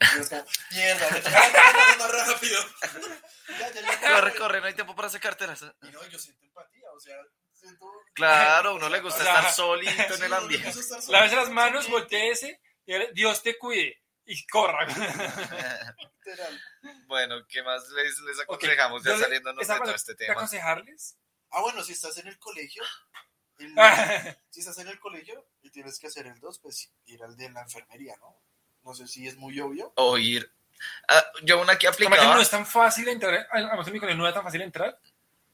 [0.01, 2.59] y es como, mierda, me más rápido.
[3.59, 4.11] ya, ya, ya.
[4.13, 5.61] Corre, corre, no hay tiempo para hacer carteras.
[5.83, 7.15] Y no, yo siento empatía, o sea,
[7.53, 7.85] siento.
[8.13, 10.71] Claro, a uno le gusta O sea, estar solito en el ambiente.
[11.09, 14.01] Lávese las manos, volteese y ahora, Dios te cuide.
[14.31, 14.85] Y corra.
[14.87, 16.61] Literal.
[17.07, 20.33] Bueno, ¿qué más les, les aconsejamos ya Entonces, saliéndonos esa de todo este ¿de tema?
[20.33, 21.17] aconsejarles?
[21.49, 22.83] Ah, bueno, si estás en el colegio,
[23.57, 23.73] el-
[24.51, 27.49] si estás en el colegio y tienes que hacer el 2, pues ir al de
[27.49, 28.39] la enfermería, ¿no?
[28.83, 29.91] No sé si es muy obvio.
[29.95, 30.51] O ir.
[31.07, 32.35] Ah, yo una que Como que aplicaba.
[32.35, 34.97] no es tan fácil entrar, además en mi colegio no era tan fácil entrar,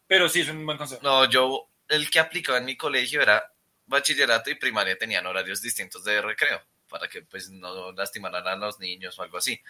[0.05, 1.01] pero sí es un buen consejo.
[1.01, 3.51] No, yo el que aplicaba en mi colegio era
[3.86, 6.61] bachillerato y primaria tenían horarios distintos de recreo
[6.96, 9.62] para que pues no lastimaran a los niños o algo así,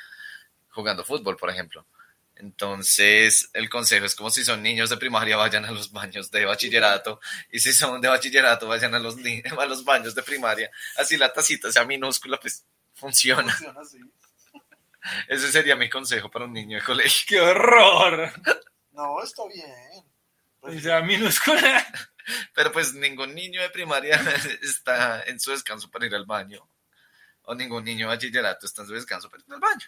[0.69, 1.87] jugando fútbol, por ejemplo.
[2.35, 6.45] Entonces, el consejo es como si son niños de primaria, vayan a los baños de
[6.45, 7.19] bachillerato,
[7.51, 9.15] y si son de bachillerato, vayan a los,
[9.57, 10.69] a los baños de primaria.
[10.97, 12.63] Así la tacita sea minúscula, pues
[12.93, 13.51] funciona.
[13.51, 13.99] Funciona así.
[15.27, 17.25] Ese sería mi consejo para un niño de colegio.
[17.27, 18.31] ¡Qué horror!
[18.91, 20.05] No, está bien.
[20.59, 21.87] Pues, O sea, minúscula.
[22.53, 24.19] Pero pues ningún niño de primaria
[24.61, 26.67] está en su descanso para ir al baño.
[27.45, 29.85] O ningún niño de bachillerato está en su descanso para ir al baño.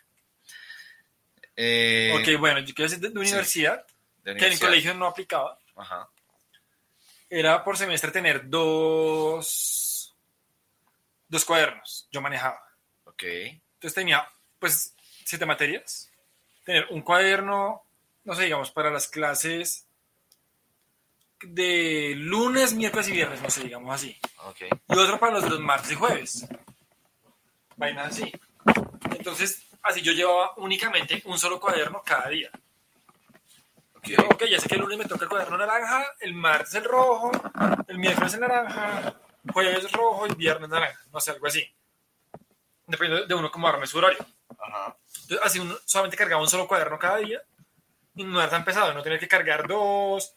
[1.55, 3.85] Eh, Ok, bueno, yo quiero decir de, de universidad,
[4.23, 5.57] de que en el colegio no aplicaba.
[5.75, 6.07] Ajá.
[7.29, 10.15] Era por semestre tener dos,
[11.27, 12.07] dos cuadernos.
[12.11, 12.61] Yo manejaba.
[13.05, 13.23] Ok.
[13.23, 14.27] Entonces tenía,
[14.59, 14.93] pues,
[15.25, 16.09] siete materias.
[16.63, 17.83] Tener un cuaderno,
[18.23, 19.85] no sé, digamos, para las clases
[21.41, 24.17] de lunes, miércoles y viernes, no sé, digamos así.
[24.45, 24.61] Ok.
[24.89, 26.47] Y otro para los los martes y jueves.
[27.77, 28.31] Vainas así.
[29.11, 32.49] Entonces, así yo llevaba únicamente un solo cuaderno cada día.
[33.95, 34.07] Ok.
[34.07, 36.83] Yo, ok, ya sé que el lunes me toca el cuaderno naranja, el martes el
[36.83, 37.31] rojo,
[37.87, 39.15] el miércoles el naranja,
[39.53, 41.65] jueves rojo y viernes naranja, no sé, algo así.
[42.85, 44.25] Depende de uno cómo arme su horario.
[44.59, 44.97] Ajá.
[45.21, 47.41] Entonces, así uno solamente cargaba un solo cuaderno cada día
[48.15, 50.33] y no era tan pesado, no tener que cargar dos,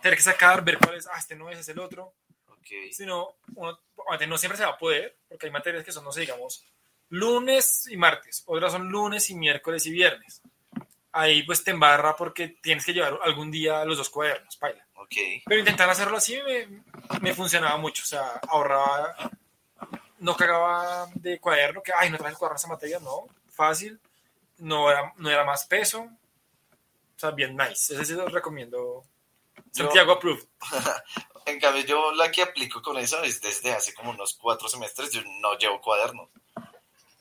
[0.00, 2.14] tener que sacar, ver cuál es, ah, este no es, es el otro,
[2.62, 2.92] Ok.
[2.92, 3.78] sino uno,
[4.28, 6.64] no siempre se va a poder, porque hay materias que son, no sé, digamos,
[7.08, 10.40] lunes y martes, otras son lunes y miércoles y viernes.
[11.10, 14.86] Ahí pues te embarra porque tienes que llevar algún día los dos cuadernos, paila.
[14.94, 15.14] Ok.
[15.44, 16.82] Pero intentar hacerlo así me,
[17.20, 19.30] me funcionaba mucho, o sea, ahorraba,
[20.20, 24.00] no cagaba de cuaderno, que, ay, no traes el cuaderno a esa materia, no, fácil,
[24.58, 29.04] no era, no era más peso, o sea, bien nice, ese sí lo recomiendo.
[29.72, 30.44] Santiago Approved.
[31.44, 35.10] En cambio, yo la que aplico con eso es desde hace como unos cuatro semestres,
[35.10, 36.30] yo no llevo cuaderno.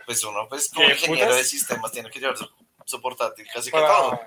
[0.05, 1.37] Pues uno, pues como ¿Qué ingeniero putas?
[1.37, 2.47] de sistemas, tiene que llevar su,
[2.85, 4.19] su portátil casi que Para- todo.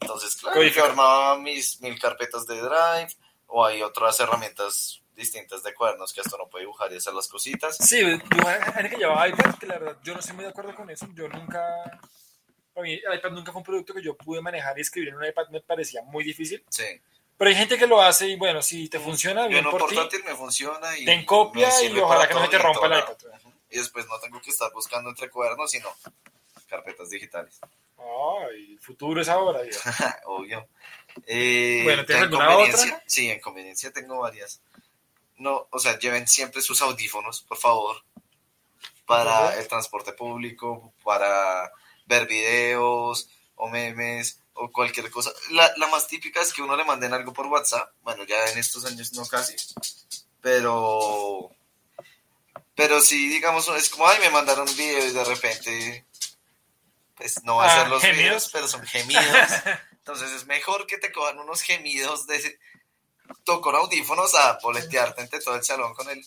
[0.00, 3.08] Entonces, claro, yo armaba mis mil carpetas de Drive,
[3.48, 7.26] o hay otras herramientas distintas de cuadernos que hasta uno puede dibujar y hacer las
[7.26, 7.76] cositas.
[7.76, 10.88] Sí, hay que llevaba iPad, que la verdad yo no estoy muy de acuerdo con
[10.90, 11.08] eso.
[11.14, 11.60] Yo nunca.
[12.72, 15.16] Para mí, el iPad nunca fue un producto que yo pude manejar y escribir en
[15.16, 16.64] un iPad me parecía muy difícil.
[16.70, 16.84] Sí.
[17.40, 19.86] Pero hay gente que lo hace y bueno, si te funciona, Yo bien no por
[19.88, 19.94] ti.
[19.94, 23.16] portátil me funciona y Ten copia y ojalá que no se te rompa el iPad.
[23.38, 23.52] Ujú.
[23.70, 25.88] Y después no tengo que estar buscando entre cuadernos, sino
[26.68, 27.58] carpetas digitales.
[27.96, 29.62] Ay, el futuro es ahora.
[29.62, 29.80] Dios.
[30.26, 30.68] Obvio.
[31.26, 33.02] Eh, Bueno, ¿tienes ¿en alguna otra?
[33.06, 34.60] Sí, en conveniencia tengo varias.
[35.38, 38.04] No, o sea, lleven siempre sus audífonos, por favor,
[39.06, 41.72] para el transporte público, para
[42.04, 45.32] ver videos o memes o cualquier cosa.
[45.50, 47.92] La, la más típica es que uno le manden algo por WhatsApp.
[48.02, 49.54] Bueno, ya en estos años no casi,
[50.40, 51.50] pero...
[52.74, 56.06] Pero si, digamos, es como, ay, me mandaron un video y de repente,
[57.14, 58.22] pues no va a Ah, ser los gemidos.
[58.24, 59.24] videos, pero son gemidos.
[59.92, 62.58] Entonces es mejor que te cojan unos gemidos de
[63.44, 66.24] to- con audífonos a boletearte entre todo el salón con el...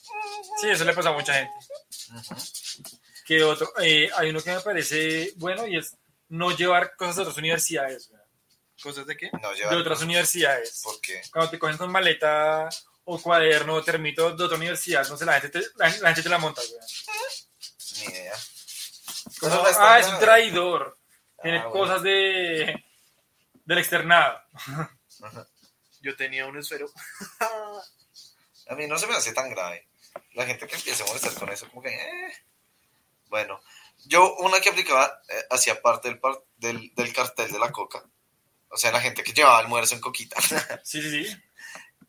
[0.61, 1.53] Sí, eso le pasa a mucha gente.
[3.26, 3.74] ¿Qué otro?
[3.82, 5.95] Eh, hay uno que me parece bueno y es
[6.30, 8.09] no llevar cosas de otras universidades.
[8.09, 8.26] ¿verdad?
[8.82, 9.30] ¿Cosas de qué?
[9.41, 9.76] No De llevar...
[9.78, 10.82] otras universidades.
[10.84, 11.21] ¿Por qué?
[11.32, 12.69] Cuando te cogen con maleta
[13.05, 16.30] o cuaderno o termito de otra universidad, entonces la gente te la, la gente te
[16.30, 16.61] la monta.
[16.61, 16.88] ¿verdad?
[17.97, 18.34] Ni idea.
[19.39, 20.97] Cosas ah, es un traidor.
[21.41, 21.80] Tiene Ah, bueno.
[21.86, 22.84] cosas de.
[23.65, 24.41] Del externado.
[26.01, 26.89] Yo tenía un esfero.
[28.69, 29.88] A mí no se me hace tan grave.
[30.34, 31.89] La gente que empieza a molestar con eso, como que...
[31.89, 32.34] eh.
[33.28, 33.59] Bueno,
[34.05, 38.03] yo una que aplicaba eh, hacía parte del, par- del, del cartel de la coca.
[38.69, 40.37] O sea, la gente que llevaba almuerzo en coquita.
[40.83, 41.35] Sí, sí, sí.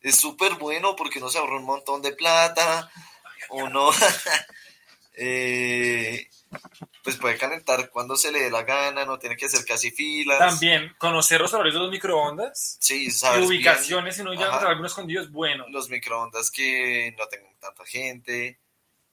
[0.01, 2.90] es súper bueno porque uno se ahorra un montón de plata,
[3.51, 3.90] uno
[5.16, 6.28] eh,
[7.03, 10.38] pues puede calentar cuando se le dé la gana, no tiene que hacer casi filas.
[10.38, 14.51] También conocer los horarios de los microondas Sí, y sabes bien ubicaciones, si no ya
[14.57, 15.66] algunos escondidos, bueno.
[15.68, 18.59] los microondas que no tengan tanta gente.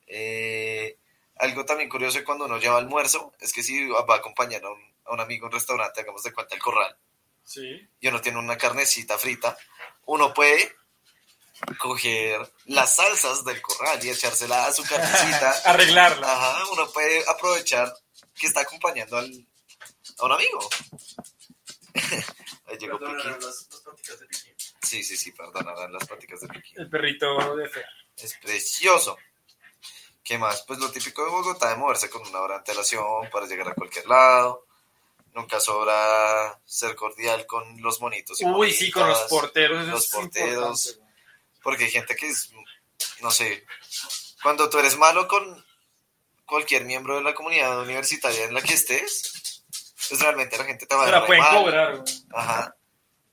[0.08, 0.98] Eh,
[1.42, 4.70] algo también curioso es cuando uno lleva almuerzo, es que si va a acompañar a
[4.72, 6.96] un, a un amigo a un restaurante, hagamos de cuenta el corral,
[7.44, 7.88] Sí.
[8.00, 9.58] y uno tiene una carnecita frita,
[10.06, 10.74] uno puede
[11.78, 15.52] coger las salsas del corral y echársela a su carnecita.
[15.66, 16.32] Arreglarla.
[16.32, 17.94] Ajá, uno puede aprovechar
[18.34, 19.32] que está acompañando al,
[20.20, 20.70] a un amigo.
[22.66, 23.14] Ahí llegó Piqui.
[23.14, 24.54] las, las prácticas de piquín.
[24.82, 26.74] Sí, sí, sí, perdonarán las prácticas de Piqui.
[26.78, 27.86] El perrito de Fer.
[28.18, 29.18] Es precioso.
[30.32, 30.64] ¿Qué más?
[30.66, 33.76] Pues lo típico de Bogotá de moverse con una hora de antelación para llegar a
[33.76, 34.66] cualquier lado.
[35.34, 38.40] Nunca sobra ser cordial con los monitos.
[38.40, 39.86] y Uy, sí, con los porteros.
[39.90, 41.02] Los porteros.
[41.62, 42.50] Porque hay gente que es,
[43.20, 43.66] no sé,
[44.42, 45.66] cuando tú eres malo con
[46.46, 49.66] cualquier miembro de la comunidad universitaria en la que estés,
[50.08, 51.56] pues realmente la gente te va a dar pueden mal.
[51.58, 52.04] cobrar.
[52.34, 52.76] Ajá.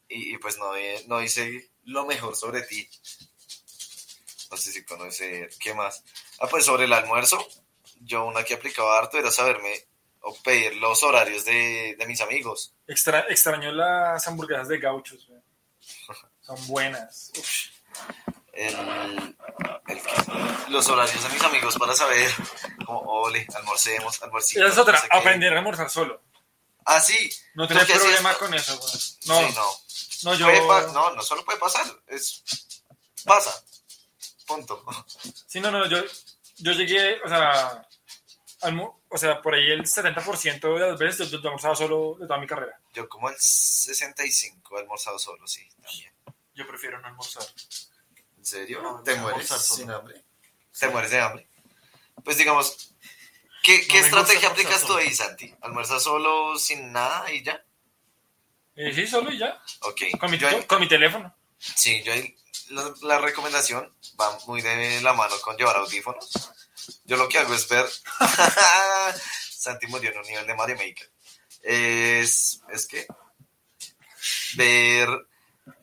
[0.09, 2.90] Y, y pues no, eh, no dice lo mejor sobre ti.
[4.51, 6.03] No sé si conoce, ¿qué más?
[6.41, 7.47] Ah, pues sobre el almuerzo,
[8.01, 9.74] yo una que aplicaba harto era saberme
[10.20, 12.74] o pedir los horarios de, de mis amigos.
[12.86, 15.41] Extra, extraño las hamburguesas de gauchos, güey.
[16.41, 17.32] Son buenas.
[18.53, 18.74] El,
[19.86, 20.01] el
[20.68, 22.30] los horarios de mis amigos para saber,
[22.84, 24.61] como, ole, almorcemos, almuercito.
[24.61, 25.16] Esa es otra, no sé qué.
[25.18, 26.22] aprender a almorzar solo.
[26.84, 27.30] Ah, sí.
[27.55, 28.07] No ¿Tú tener qué hacías?
[28.09, 28.93] problema con eso, güey.
[29.26, 30.30] No, Sí, no.
[30.30, 30.47] no, yo.
[30.47, 32.43] Puede no, no solo puede pasar, es
[33.24, 33.62] pasa.
[34.49, 34.84] Punto.
[35.46, 35.99] Sí, no, no, yo,
[36.57, 37.86] yo llegué, o sea,
[39.11, 42.40] o sea, por ahí el 70% de las veces yo, yo almorzaba solo de toda
[42.40, 42.80] mi carrera.
[42.94, 46.12] Yo como el 65 he almorzado solo, sí, también.
[46.55, 47.44] Yo prefiero no almorzar.
[48.36, 48.82] ¿En serio?
[48.82, 49.76] No, ¿Te mueres almorzar solo.
[49.76, 50.24] sin hambre?
[50.78, 51.49] ¿Te mueres de hambre?
[52.24, 52.94] Pues digamos,
[53.62, 55.55] ¿qué, qué estrategia aplicas tú ahí, Santi?
[55.61, 57.62] ¿Almuerzas solo sin nada y ya?
[58.74, 60.03] Eh, sí, solo y ya, Ok.
[60.18, 61.34] con mi, Yo con mi teléfono.
[61.59, 62.36] sí, yo ahí,
[62.71, 66.53] la, recomendación va muy de la mano con llevar audífonos.
[67.05, 67.87] Yo lo que hago es ver...
[69.51, 71.11] Santi murió en un nivel de Mario Maker.
[71.62, 73.07] Es, es que
[74.57, 75.09] ver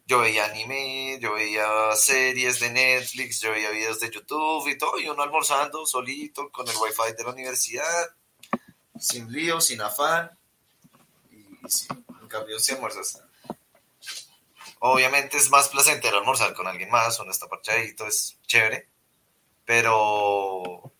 [0.08, 5.00] yo veía anime, yo veía series de Netflix, yo veía videos de YouTube y todo,
[5.00, 8.16] y uno almorzando solito con el wifi de la universidad,
[9.00, 10.30] sin lío, sin afán,
[11.32, 11.88] y, y sí,
[12.22, 13.25] en cambio si almuerzas.
[14.88, 18.88] Obviamente es más placentero almorzar con alguien más, uno está parchadito, es chévere,
[19.66, 20.94] pero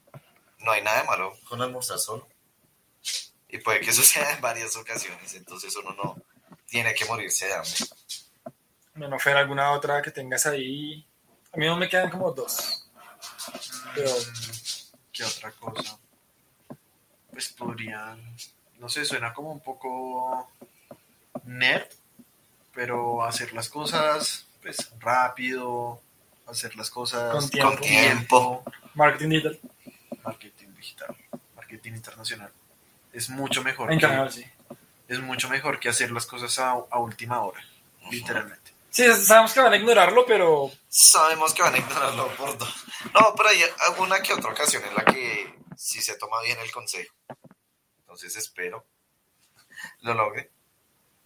[0.58, 2.28] no hay nada de malo con almorzar solo.
[3.48, 6.16] Y puede que eso sea en varias ocasiones, entonces uno no
[6.66, 7.74] tiene que morirse de hambre.
[8.96, 11.06] No Fer, alguna otra que tengas ahí.
[11.54, 12.90] A mí no me quedan como dos.
[13.94, 16.00] Pero Mm, ¿Qué otra cosa?
[17.32, 18.36] Pues podrían,
[18.80, 20.52] no sé, suena como un poco
[21.44, 21.88] nerd,
[22.76, 26.02] pero hacer las cosas pues rápido,
[26.48, 27.72] hacer las cosas Con tiempo.
[27.72, 28.64] Con tiempo.
[28.94, 29.60] marketing digital.
[30.24, 31.16] marketing digital,
[31.56, 32.52] marketing internacional.
[33.14, 33.90] Es mucho mejor.
[33.90, 34.46] General, sí.
[35.08, 37.64] es mucho mejor que hacer las cosas a, a última hora,
[38.12, 38.74] literalmente.
[38.90, 42.70] Sí, sabemos que van a ignorarlo, pero Sabemos que van a ignorarlo por todo.
[43.14, 46.72] No, pero hay alguna que otra ocasión en la que sí se toma bien el
[46.72, 47.14] consejo.
[48.00, 48.86] Entonces espero
[50.02, 50.52] lo logre.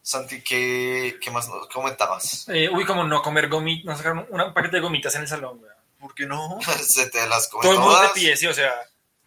[0.09, 2.49] Santi, ¿qué, qué más nos comentabas?
[2.49, 5.59] eh, uy, como no comer gomitas, no sacar un, paquete de gomitas en el salón,
[5.59, 5.71] güey.
[5.99, 6.57] ¿Por qué no?
[6.81, 8.13] se te las come Todo el mundo de todas.
[8.13, 8.73] pie, sí, o sea,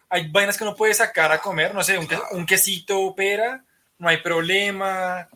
[0.09, 3.63] hay vainas que uno puede sacar a comer, no sé, un, que- un quesito pera,
[3.97, 5.29] no hay problema,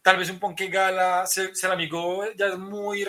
[0.00, 3.06] tal vez un ponque gala, si, el amigo ya es muy,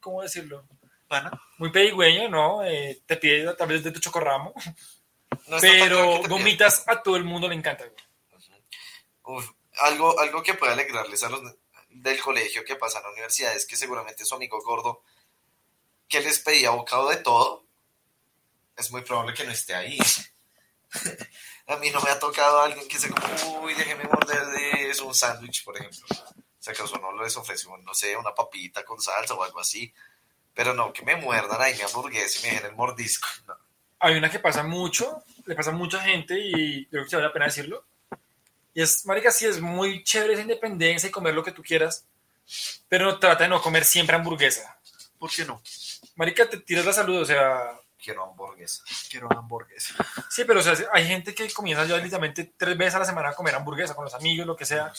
[0.00, 0.66] ¿cómo decirlo?
[1.06, 1.30] Pana.
[1.58, 2.64] Muy pedigüeño, ¿no?
[2.64, 4.52] Eh, te pide tal vez de tu chocorramo,
[5.46, 9.38] No pero te gomitas a todo el mundo le encanta, güey.
[9.38, 11.42] Uf, algo, algo que pueda alegrarles a los
[11.90, 15.02] del colegio que pasa en la universidad es que seguramente su amigo gordo
[16.08, 17.64] que les pedía bocado de todo
[18.76, 19.98] es muy probable que no esté ahí.
[21.68, 25.06] A mí no me ha tocado alguien que se como, uy, déjeme morder de eso,
[25.06, 26.06] un sándwich, por ejemplo.
[26.60, 29.92] Si acaso no les ofrece, no sé, una papita con salsa o algo así.
[30.54, 33.28] Pero no, que me muerdan ahí mi hamburguesa y me dejen el mordisco.
[33.98, 37.28] Hay una que pasa mucho, le pasa a mucha gente y creo que se vale
[37.28, 37.84] la pena decirlo,
[38.76, 42.04] Y es, marica, sí, es muy chévere esa independencia y comer lo que tú quieras,
[42.90, 44.78] pero trata de no comer siempre hamburguesa.
[45.18, 45.62] ¿Por qué no?
[46.14, 48.84] Marica, te tiras la salud, o sea, Quiero hamburguesa.
[49.10, 49.94] Quiero hamburguesa.
[50.30, 53.30] sí, pero o sea, hay gente que comienza ya literalmente tres veces a la semana
[53.30, 54.92] a comer hamburguesa con los amigos, lo que sea.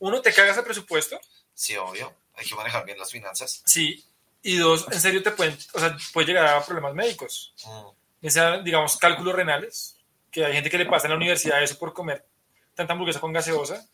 [0.00, 1.20] Uno, te cagas el presupuesto,
[1.54, 2.12] Sí, obvio.
[2.34, 3.62] Hay que manejar bien las finanzas.
[3.64, 4.04] sí,
[4.42, 7.54] y dos, en serio te pueden, o sea, puede llegar a problemas médicos.
[7.64, 7.86] Mm.
[8.22, 9.96] ya sea, digamos, cálculos renales,
[10.28, 12.26] que hay gente que le pasa en la universidad eso por comer
[12.74, 13.86] tanta hamburguesa con gaseosa,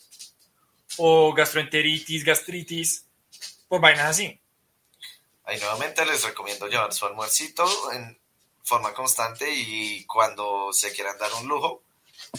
[0.99, 3.07] o gastroenteritis, gastritis,
[3.69, 4.41] por vainas así.
[5.45, 8.19] Ahí nuevamente les recomiendo llevar su almuercito en
[8.63, 11.83] forma constante y cuando se quieran dar un lujo,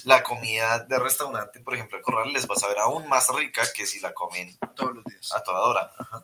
[0.04, 3.64] la comida de restaurante, por ejemplo, el corral, les va a saber aún más rica
[3.74, 5.34] que si la comen Todos los días.
[5.34, 5.92] a toda hora.
[5.98, 6.24] Ajá.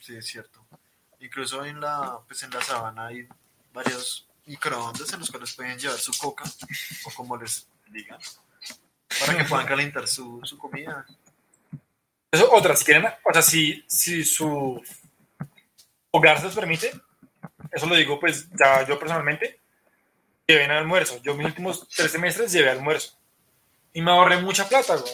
[0.00, 0.64] Sí, es cierto.
[1.20, 3.28] Incluso en la, pues en la sabana hay
[3.72, 6.44] varios microondas en los cuales pueden llevar su coca,
[7.04, 8.18] o como les digan,
[9.20, 11.04] para que puedan calentar su, su comida.
[12.30, 14.82] Eso, otra, si quieren, o sea, si, si su
[16.10, 16.92] hogar se los permite,
[17.70, 19.60] eso lo digo pues ya yo personalmente,
[20.46, 21.20] lleven almuerzo.
[21.22, 23.18] Yo mis últimos tres semestres llevé almuerzo.
[23.92, 25.12] Y me ahorré mucha plata, güey.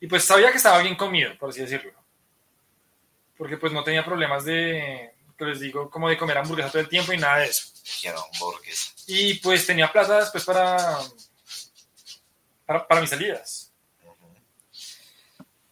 [0.00, 1.92] Y pues sabía que estaba bien comido, por así decirlo.
[3.36, 6.88] Porque pues no tenía problemas de, que les digo, como de comer hamburguesa todo el
[6.88, 7.66] tiempo y nada de eso.
[8.00, 8.92] Quiero hamburguesa.
[9.06, 10.98] Y pues tenía plata después para,
[12.72, 13.72] para, para mis salidas.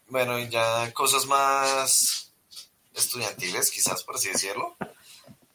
[0.09, 2.33] Bueno, y ya cosas más
[2.95, 4.77] estudiantiles, quizás por así decirlo.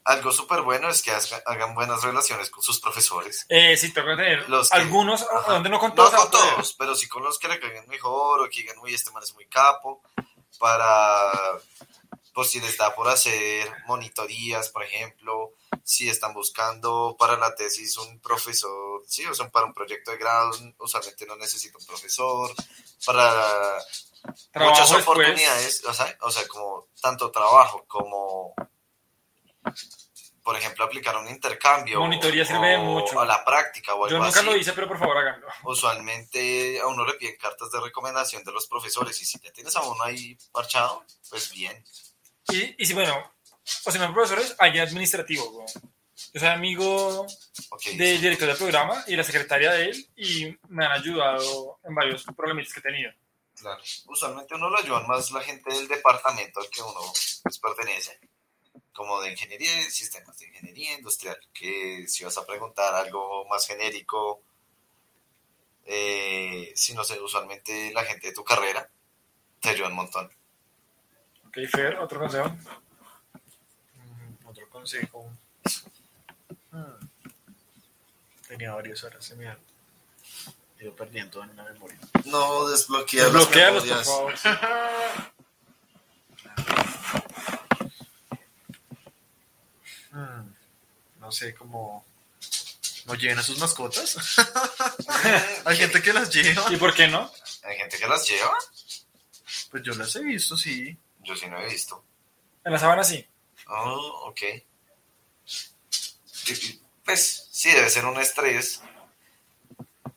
[0.05, 3.45] Algo súper bueno es que haga- hagan buenas relaciones con sus profesores.
[3.49, 5.53] Eh, sí, tengo que tener Los que- algunos, Ajá.
[5.53, 6.11] donde no con No todos.
[6.11, 6.53] con a poder.
[6.53, 9.23] todos, pero sí con los que le caigan mejor o que digan, uy, este man
[9.23, 10.01] es muy capo,
[10.59, 11.31] para,
[12.33, 15.53] por si les da por hacer monitorías, por ejemplo,
[15.87, 20.17] si están buscando para la tesis un profesor, sí, o sea, para un proyecto de
[20.17, 22.51] grado, usualmente no necesita un profesor,
[23.05, 23.77] para
[24.55, 28.55] muchas oportunidades, o sea, o sea, como tanto trabajo como,
[30.43, 31.99] por ejemplo, aplicar un intercambio.
[31.99, 33.19] Monitoría o- sirve o mucho.
[33.19, 34.45] A la práctica o algo Yo nunca así.
[34.49, 35.47] lo hice, pero por favor háganlo.
[35.63, 39.75] Usualmente a uno le piden cartas de recomendación de los profesores y si ya tienes
[39.75, 41.83] a uno ahí parchado, pues bien.
[42.49, 43.31] Y, y si, bueno,
[43.85, 45.67] o si no profesores, alguien administrativo, güey.
[46.33, 47.25] Yo soy amigo
[47.71, 51.93] Ok, del director del programa y la secretaria de él y me han ayudado en
[51.93, 53.11] varios problemitas que he tenido.
[53.57, 53.81] claro.
[54.07, 57.01] Usualmente uno lo ayudan más la gente del departamento al que uno
[57.43, 58.17] pues, pertenece,
[58.93, 64.41] como de ingeniería sistemas, de ingeniería industrial, que si vas a preguntar algo más genérico,
[65.85, 68.89] eh, si no sé, usualmente la gente de tu carrera
[69.59, 70.29] te ayuda un montón.
[71.47, 72.55] Ok, Fer, otro consejo.
[74.85, 75.31] Mm, Otro consejo.
[76.71, 77.07] Mm.
[78.47, 79.57] Tenía varios horas, se me han
[80.79, 81.97] ido perdiendo en la memoria.
[82.25, 85.25] No desbloquear Desbloquealos, por favor.
[90.11, 90.53] Mm,
[91.19, 92.05] No sé, cómo...
[93.07, 94.15] ¿No lleven a sus mascotas?
[95.65, 96.71] Hay gente que las lleva.
[96.71, 97.31] ¿Y por qué no?
[97.63, 98.51] Hay gente que las lleva,
[99.71, 100.95] Pues yo las he visto, sí.
[101.23, 102.03] yo sí no he visto.
[102.63, 103.25] En la sabana sí.
[103.67, 104.41] Oh, ok.
[107.03, 108.81] Pues sí, debe ser un estrés.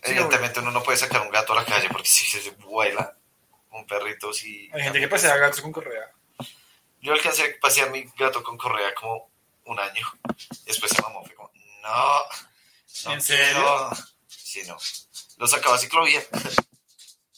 [0.03, 3.17] Evidentemente uno no puede sacar un gato a la calle porque si se vuela,
[3.73, 4.71] un perrito sí.
[4.73, 6.13] Hay gente que pasea gatos con correa.
[7.01, 9.31] Yo alcancé a pasear mi gato con correa como
[9.67, 10.07] un año.
[10.65, 11.51] Después se mamó, fue como,
[11.83, 12.23] no.
[13.05, 13.53] no ¿En serio?
[13.53, 13.91] quiero".
[14.27, 14.77] Sí, no.
[15.37, 16.23] Lo sacaba a ciclovía.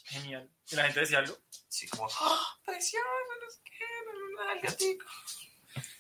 [0.05, 0.49] Genial.
[0.71, 1.37] ¿Y la gente decía algo?
[1.69, 3.05] Sí, como, ¡ah, precioso,
[3.43, 5.07] no sé qué, no, no, no, el gatico".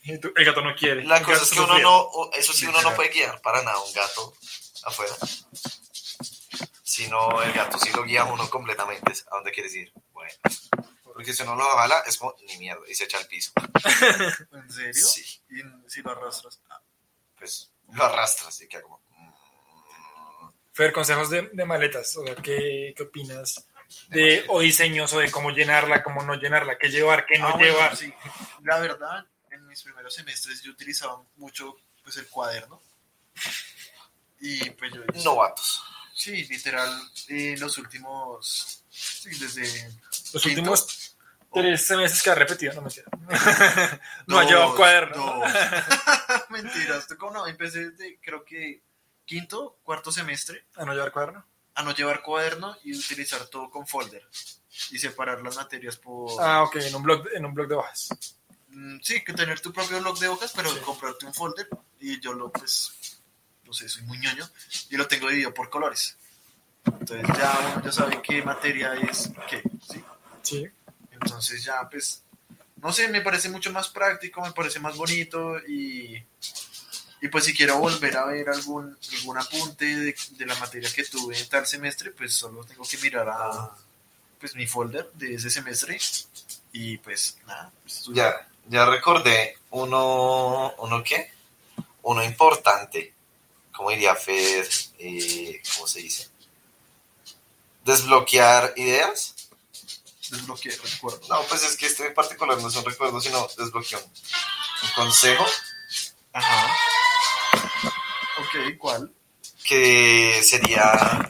[0.02, 1.04] El gato no quiere.
[1.04, 3.92] La cosa es que uno no, eso sí, uno no puede guiar para nada un
[3.92, 4.34] gato
[4.84, 5.14] afuera.
[6.82, 9.92] Sino el gato sí lo guía uno completamente a dónde quieres ir.
[10.12, 10.32] Bueno,
[11.04, 13.52] porque si uno lo jala es como ni mierda y se echa al piso.
[14.52, 14.94] ¿En serio?
[15.06, 16.60] Sí, Y si lo arrastras.
[16.68, 16.80] Ah,
[17.38, 19.00] pues lo arrastras y queda como.
[19.08, 22.16] mm, Fer, consejos de, de maletas.
[22.16, 23.66] O sea, ¿qué, qué opinas?
[24.08, 27.52] De, o diseños, o de cómo llenarla, cómo no llenarla, qué llevar, qué no Ah,
[27.52, 27.96] bueno, llevar.
[27.96, 28.12] sí.
[28.62, 29.26] La verdad,
[29.70, 32.82] mis primeros semestres yo utilizaba mucho pues el cuaderno.
[34.40, 35.02] Y pues yo...
[35.24, 35.82] Novatos.
[36.14, 36.90] Sí, literal,
[37.28, 38.84] eh, los últimos...
[38.90, 39.62] Sí, desde...
[40.32, 41.16] Los quinto, últimos
[41.52, 43.10] tres semestres que ha repetido, no me entiendo.
[44.26, 45.42] no ha llevado cuaderno.
[46.50, 48.82] Mentiras, tú como no, empecé desde creo que
[49.24, 51.46] quinto, cuarto semestre A no llevar cuaderno.
[51.74, 54.26] a no llevar cuaderno y utilizar todo con folder
[54.90, 56.30] y separar las materias por...
[56.40, 58.08] Ah, ok, en un blog, en un blog de hojas.
[58.70, 60.80] Mm, Sí, que tener tu propio blog de hojas, pero Sí.
[60.84, 61.68] comprarte un folder
[61.98, 62.92] y yo lo, pues,
[63.64, 64.48] no sé, soy muy ñoño
[64.90, 66.16] y lo tengo dividido por colores.
[66.84, 70.04] Entonces ya uno ya sabe qué materia es qué, ¿sí?
[70.42, 70.66] Sí.
[71.10, 72.22] Entonces ya, pues,
[72.76, 76.14] no sé, me parece mucho más práctico, me parece más bonito y,
[77.20, 81.04] y pues si quiero volver a ver algún, algún apunte de, de la materia que
[81.04, 83.70] tuve en tal semestre, pues solo tengo que mirar a
[84.38, 86.00] pues mi folder de ese semestre
[86.72, 87.70] y pues nada.
[87.82, 88.32] pues, estudiar.
[88.40, 91.32] Ya, ya recordé uno, ¿uno qué?
[92.02, 93.14] Uno importante,
[93.72, 96.28] como diría Fer, eh, ¿cómo se dice?
[97.84, 99.34] Desbloquear ideas.
[100.30, 101.20] Desbloqueé, recuerdo.
[101.28, 104.90] No, pues es que este en particular no es un recuerdo, sino desbloqueo un, un
[104.94, 105.44] consejo
[106.32, 106.76] Ajá.
[108.38, 109.12] Ok, ¿cuál?
[109.70, 111.28] que sería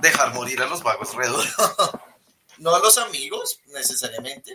[0.00, 1.46] dejar morir a los vagos re duro.
[2.56, 4.50] no a los amigos necesariamente,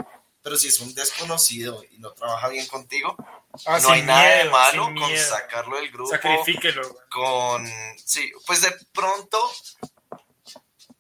[0.47, 3.17] pero si es un desconocido y no trabaja bien contigo,
[3.65, 5.29] Ah, no hay nada de malo con miedo.
[5.29, 6.09] sacarlo del grupo.
[6.09, 6.83] Sacrifíquelo.
[7.09, 7.67] con
[7.97, 9.51] sí, pues de pronto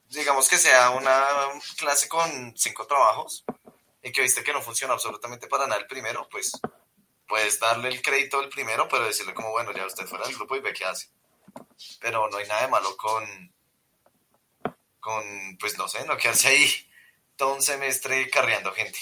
[0.09, 1.25] digamos que sea una
[1.77, 3.45] clase con cinco trabajos
[4.03, 6.51] y que viste que no funciona absolutamente para nada el primero, pues
[7.25, 10.57] puedes darle el crédito al primero, pero decirle como bueno, ya usted fuera del grupo
[10.57, 11.07] y ve qué hace.
[12.01, 13.53] Pero no hay nada de malo con
[14.99, 16.69] con pues no sé, no quedarse ahí
[17.37, 18.99] todo un semestre carreando gente.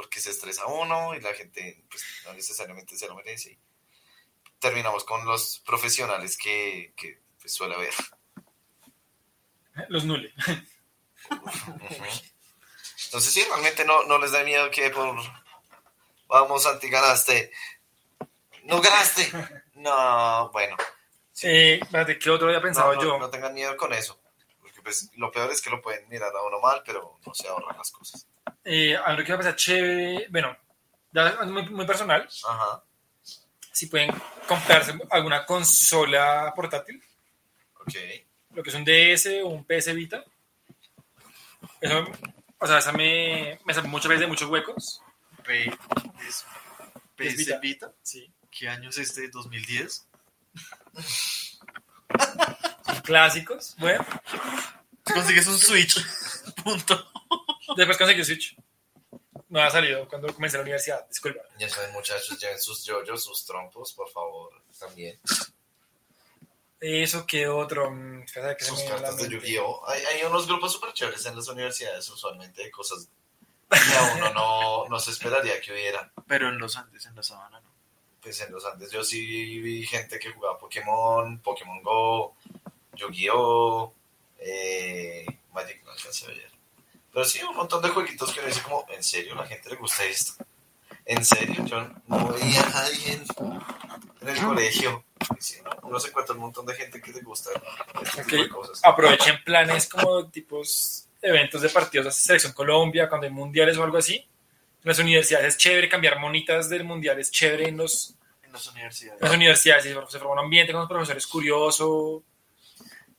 [0.00, 3.58] Porque se estresa uno y la gente pues no necesariamente se lo merece
[4.60, 7.94] terminamos con los profesionales que, que pues, suele haber.
[9.88, 10.32] Los nule.
[13.06, 15.16] Entonces, sí, realmente no, no les da miedo que por.
[16.28, 17.50] Vamos, Santi, ganaste.
[18.64, 19.32] No ganaste.
[19.74, 20.76] No, bueno.
[21.42, 23.18] Eh, espérate, ¿qué otro había pensado no, no, yo?
[23.18, 24.20] no tengan miedo con eso.
[24.60, 27.48] Porque pues lo peor es que lo pueden mirar a uno mal, pero no se
[27.48, 28.26] ahorran las cosas.
[28.64, 30.56] Eh, algo que me parece chévere, bueno,
[31.46, 32.84] muy, muy personal, Ajá,
[33.72, 34.10] si pueden
[34.46, 37.02] comprarse alguna consola portátil,
[37.80, 37.94] ok.
[38.54, 40.22] lo que es un DS o un PS Vita.
[41.80, 42.04] Eso,
[42.58, 45.00] o sea, esa me, me salvó muchas veces de muchos huecos.
[45.46, 45.66] P
[46.28, 46.44] es,
[47.16, 47.58] PS Vita.
[47.58, 47.92] Vita.
[48.02, 48.30] Sí.
[48.50, 49.30] ¿Qué año es este?
[49.30, 50.04] ¿2010?
[52.84, 53.76] Son clásicos.
[53.78, 54.04] Bueno,
[55.04, 56.04] Consigues un Switch.
[56.64, 57.10] Punto.
[57.76, 58.56] Después conseguí Switch.
[59.48, 61.42] No ha salido cuando comencé la universidad, disculpa.
[61.58, 65.18] Ya saben, muchachos, lleven sus yoyos, sus trompos, por favor, también.
[66.80, 67.90] Eso que otro.
[67.90, 69.28] mm, que se Sus cartas de.
[69.28, 69.82] Yu-Gi-Oh!
[69.86, 73.08] Hay, hay unos grupos súper chéveres en las universidades, usualmente, de cosas
[73.68, 76.10] que a uno no, no se esperaría que hubiera.
[76.26, 77.70] Pero en los Andes, en la sabana, ¿no?
[78.22, 82.36] Pues en los Andes yo sí vi gente que jugaba Pokémon, Pokémon Go,
[82.94, 83.94] Yu-Gi-Oh!
[84.38, 86.49] Eh, Magic no alcancé a ver.
[87.12, 89.76] Pero sí, un montón de jueguitos que uno dice como, ¿en serio la gente le
[89.76, 90.44] gusta esto?
[91.04, 91.64] ¿En serio?
[91.64, 95.04] Yo no veía a nadie en, el colegio.
[95.40, 97.50] Sí, no, uno se encuentra un montón de gente que le gusta
[98.02, 98.80] este tipo de cosas.
[98.84, 103.98] Aprovechen planes como tipos eventos de partidos de Selección Colombia, cuando hay mundiales o algo
[103.98, 104.16] así.
[104.16, 108.66] En las universidades es chévere cambiar monitas del mundial, es chévere en, los, En las
[108.68, 109.20] universidades.
[109.20, 109.84] en las universidades.
[109.84, 112.22] Se forma un ambiente con los profesores curioso.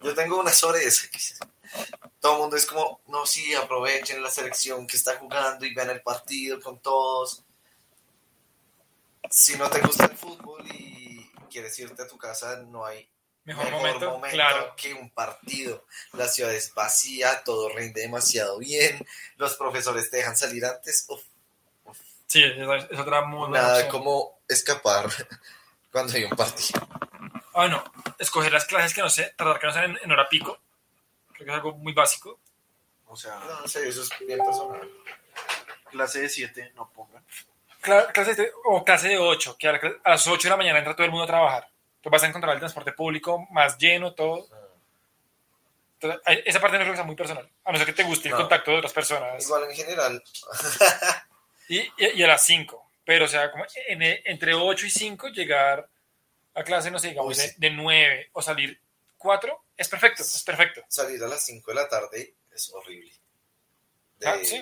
[0.02, 1.08] Yo tengo una sobre eso.
[2.19, 5.89] Todo el mundo es como, no, sí, aprovechen la selección que está jugando y vean
[5.89, 7.43] el partido con todos.
[9.30, 13.07] Si no te gusta el fútbol y quieres irte a tu casa, no hay
[13.43, 14.74] Mejor, mejor, momento, momento, claro.
[14.76, 15.86] que un partido.
[16.13, 19.05] La ciudad es vacía, todo rinde demasiado bien,
[19.38, 21.05] los profesores te dejan salir antes.
[21.07, 21.24] Uf,
[22.28, 22.55] Sí, es,
[22.89, 23.89] es otra muy buena nada opción.
[23.91, 25.09] como escapar
[25.91, 26.88] cuando hay un partido.
[27.53, 27.84] Ah, no.
[28.19, 30.59] Escoger las clases que no sé, tardar que no sean en, en hora pico.
[31.42, 32.39] Creo que es algo muy básico.
[33.08, 34.89] O sea, No, sé, eso es bien personal.
[35.89, 37.24] clase de 7 no pongan.
[37.82, 40.58] Cla- clase de, o clase de 8, que a, la- a las 8 de la
[40.58, 41.68] mañana entra todo el mundo a trabajar.
[42.02, 44.48] Tú vas a encontrar el transporte público más lleno, todo.
[45.96, 47.48] Entonces, ahí- esa parte no creo que sea muy personal.
[47.64, 48.38] A no ser que te guste el No.
[48.42, 49.44] contacto de otras personas.
[49.44, 50.24] Igual en general,
[51.68, 52.89] Y, y- y a las 5.
[53.06, 55.88] Pero, o sea, como en- entre 8 y 5 llegar
[56.54, 57.56] a clase, no sé, digamos, Uy, de, sí.
[57.58, 58.80] de 9 o salir
[59.18, 60.82] 4, es perfecto, es perfecto.
[60.88, 63.11] salir a las 5 de la tarde es horrible.
[64.17, 64.61] De- Ah, sí.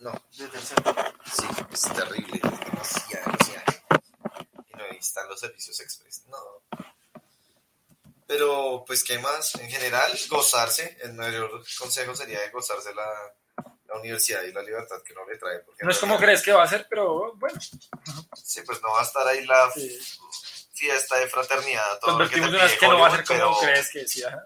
[0.00, 0.94] no, De tercero.
[1.32, 3.64] sí, es terrible, es demasiada, demasiada.
[4.68, 6.36] Y no ahí están los servicios express, no.
[8.26, 9.54] Pero, pues, ¿qué más?
[9.54, 13.08] En general, gozarse, el mayor consejo sería de gozarse la,
[13.86, 15.60] la universidad y la libertad que uno le trae.
[15.60, 17.60] Porque No es como crees que va a ser, pero bueno.
[18.42, 19.96] Sí, pues no va a estar ahí la Sí.
[20.76, 21.98] Fiesta de fraternidad.
[22.00, 24.22] Todo lo que te pide que no va a ser como pero- crees que sí.
[24.22, 24.44] ajá.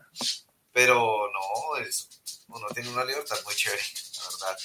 [0.72, 2.08] Pero no, es,
[2.48, 3.82] uno tiene una libertad muy chévere,
[4.16, 4.58] la verdad.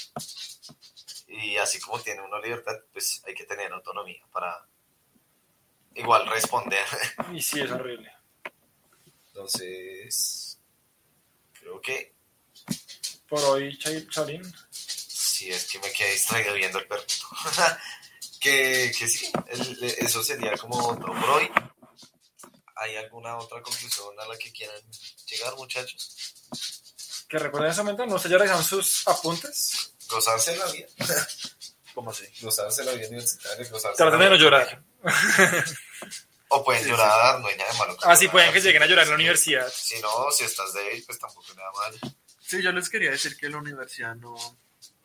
[1.27, 4.65] Y así como tiene una libertad, pues hay que tener autonomía para
[5.95, 6.85] igual responder.
[7.33, 8.11] Y sí, es horrible.
[9.27, 10.59] Entonces,
[11.53, 12.13] creo que
[13.27, 13.77] Por hoy,
[14.09, 14.43] Chaolín.
[14.69, 17.27] sí es que me quedé distraído viendo el perrito.
[18.45, 21.49] que, que sí, el- eso sería como todo por hoy.
[22.75, 24.79] ¿Hay alguna otra conclusión a la que quieran
[25.25, 26.33] llegar, muchachos?
[27.27, 29.93] Que recuerden en ese momento, no sé, ya revisaron sus apuntes.
[30.07, 30.87] Gozarse la vida.
[31.95, 32.25] ¿Cómo así?
[32.41, 34.83] Gozarse la vida universitaria, gozarse Traten de no llorar.
[36.49, 37.97] O pueden Sí, llorar, no hay nada de malo.
[38.03, 39.67] Ah, sí, pueden que lleguen a llorar en la universidad.
[39.73, 42.15] Si no, si estás débil, pues tampoco nada mal.
[42.41, 44.35] Sí, yo les quería decir que la universidad no,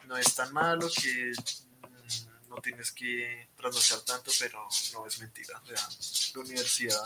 [0.05, 1.33] no es tan malo, que
[2.51, 5.61] no tienes que trasnochar tanto, pero no es mentira.
[5.65, 5.89] Sea,
[6.35, 7.05] la universidad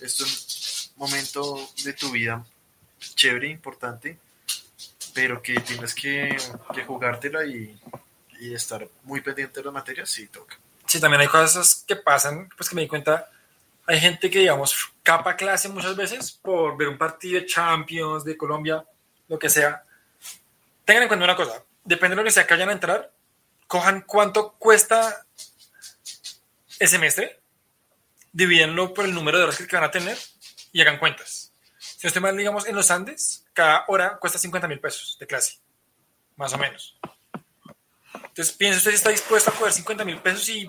[0.00, 2.44] es un momento de tu vida
[2.98, 4.18] chévere, importante,
[5.14, 6.36] pero que tienes que,
[6.74, 7.78] que jugártela y,
[8.40, 10.56] estar muy pendiente de las materias, sí toca.
[10.86, 13.28] Sí, también hay cosas que pasan, pues que me di cuenta.
[13.84, 18.36] Hay gente que, digamos, capa clase muchas veces por ver un partido de Champions, de
[18.36, 18.84] Colombia,
[19.26, 19.82] lo que sea.
[20.84, 23.12] Tengan en cuenta una cosa: depende de la universidad que vayan a entrar,
[23.68, 25.24] cojan cuánto cuesta
[26.80, 27.40] el semestre,
[28.32, 30.18] divídenlo por el número de horas que van a tener
[30.72, 31.52] y hagan cuentas.
[31.78, 35.26] Si no estoy mal, digamos, en los Andes, cada hora cuesta 50 mil pesos de
[35.26, 35.58] clase,
[36.36, 36.98] más o menos.
[38.14, 40.66] Entonces, piensa usted si está dispuesto a coger 50 mil pesos y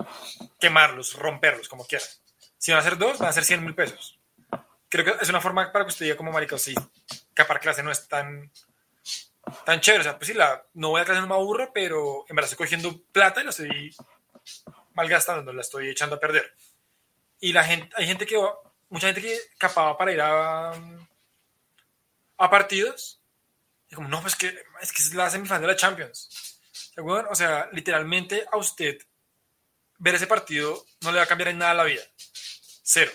[0.58, 2.04] quemarlos, romperlos, como quiera.
[2.58, 4.18] Si van a ser dos, van a ser 100 mil pesos.
[4.88, 6.74] Creo que es una forma para que usted diga como marica, sí,
[7.32, 8.50] capar clase no es tan,
[9.64, 10.00] tan chévere.
[10.00, 12.50] O sea, pues sí, la, no voy a clase, no me aburro, pero en verdad
[12.50, 13.96] estoy cogiendo plata y la estoy
[14.94, 16.54] malgastando, la estoy echando a perder.
[17.40, 18.36] Y la gente, hay gente que,
[18.88, 20.72] mucha gente que capaba para ir a,
[22.38, 23.20] a partidos.
[23.88, 26.58] Y como, no, pues que es que es la semifinal de la Champions.
[26.96, 28.98] O sea, literalmente a usted
[29.98, 32.02] ver ese partido no le va a cambiar en nada la vida.
[32.82, 33.12] Cero.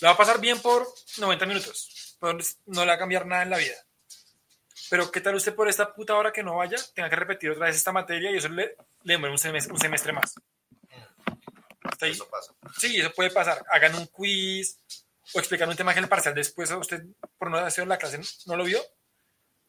[0.00, 3.42] Le va a pasar bien por 90 minutos, pero no le va a cambiar nada
[3.42, 3.76] en la vida.
[4.92, 7.64] Pero ¿qué tal usted por esta puta hora que no vaya, tenga que repetir otra
[7.64, 10.34] vez esta materia y eso le, le demora un semestre, un semestre más?
[11.90, 12.12] Está ahí.
[12.12, 12.52] Eso pasa.
[12.78, 13.64] Sí, eso puede pasar.
[13.70, 14.76] Hagan un quiz
[15.32, 17.04] o explicar un tema que en el parcial después a usted,
[17.38, 18.82] por no haber sido en la clase, no lo vio.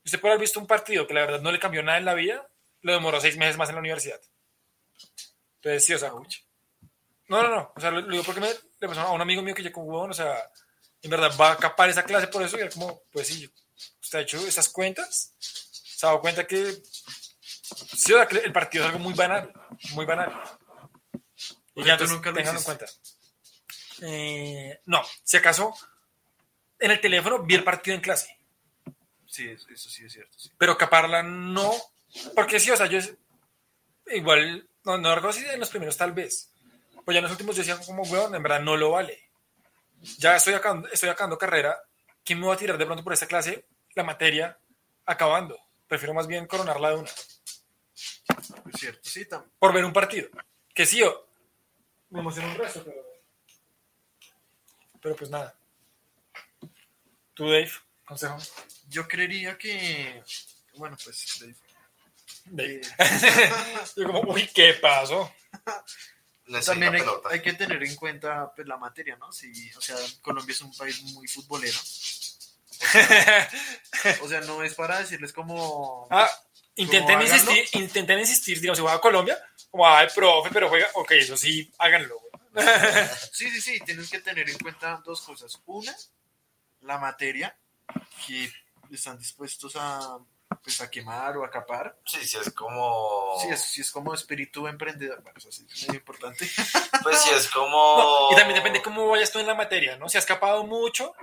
[0.03, 2.15] Usted puede haber visto un partido que la verdad no le cambió nada en la
[2.15, 2.45] vida,
[2.81, 4.19] lo demoró seis meses más en la universidad.
[5.55, 7.71] Entonces, sí, o sea, no, no, no.
[7.73, 9.83] O sea, lo, lo digo porque me, le pasó a un amigo mío que llegó
[9.83, 10.51] huevón, o sea,
[11.01, 13.49] en verdad va a capar esa clase por eso y era como, pues sí,
[14.21, 16.81] hecho esas cuentas, se ha dado cuenta que
[17.95, 19.51] sí, el partido es algo muy banal,
[19.91, 20.31] muy banal.
[21.75, 22.85] Y ya nunca lo en cuenta.
[24.01, 25.73] Eh, no, si acaso
[26.79, 28.37] en el teléfono vi el partido en clase,
[29.25, 30.37] Sí, eso, eso sí es cierto.
[30.37, 30.51] sí.
[30.59, 31.73] pero caparla no,
[32.35, 32.99] porque sí, o sea, yo
[34.07, 36.51] igual, no, no recuerdo si en los primeros tal vez,
[37.03, 39.19] pues ya en los últimos yo decía como, weón, en verdad no lo vale.
[40.19, 41.81] Ya estoy acabando, estoy acabando carrera,
[42.23, 43.65] ¿quién me va a tirar de pronto por esa clase
[43.95, 44.57] la materia
[45.05, 45.57] acabando?
[45.87, 50.29] Prefiero más bien coronarla de una, Es cierto, sí, tam- por ver un partido.
[50.73, 51.27] Que sí, o
[52.09, 53.03] me emociona un resto, pero...
[55.01, 55.55] Pero pues nada.
[57.33, 57.71] Tú, Dave,
[58.05, 58.37] consejo.
[58.89, 60.23] yo creería que,
[60.75, 61.55] bueno, pues Dave,
[62.45, 62.81] Dave.
[62.81, 62.81] eh,
[63.97, 65.31] Yo como, uy, ¿qué pasó?
[66.65, 69.31] También hay, hay que tener en cuenta pues, la materia, ¿no?
[69.31, 71.79] Sí, o sea, Colombia es un país muy futbolero.
[74.21, 76.07] O sea, no es para decirles como...
[76.09, 76.29] Ah,
[76.75, 77.51] intenten ¿Cómo háganlo?
[77.51, 79.37] insistir, intenten insistir, digamos, si juega a Colombia,
[79.71, 82.19] como, ay, profe, pero juega, ok, eso sí, háganlo.
[82.19, 82.65] güey.
[83.31, 85.59] Sí, sí, sí, tienes que tener en cuenta dos cosas.
[85.65, 85.95] Una,
[86.81, 87.55] la materia
[88.27, 88.51] que
[88.91, 90.19] están dispuestos a,
[90.63, 91.97] pues, a quemar o a capar.
[92.05, 93.37] Sí, sí, es como.
[93.41, 95.21] Sí, es, sí es como espíritu emprendedor.
[95.23, 96.47] Bueno, eso sí es muy importante.
[97.01, 97.97] Pues sí, es como.
[97.97, 100.07] No, y también depende cómo vayas tú en la materia, ¿no?
[100.09, 101.15] Si has capado mucho,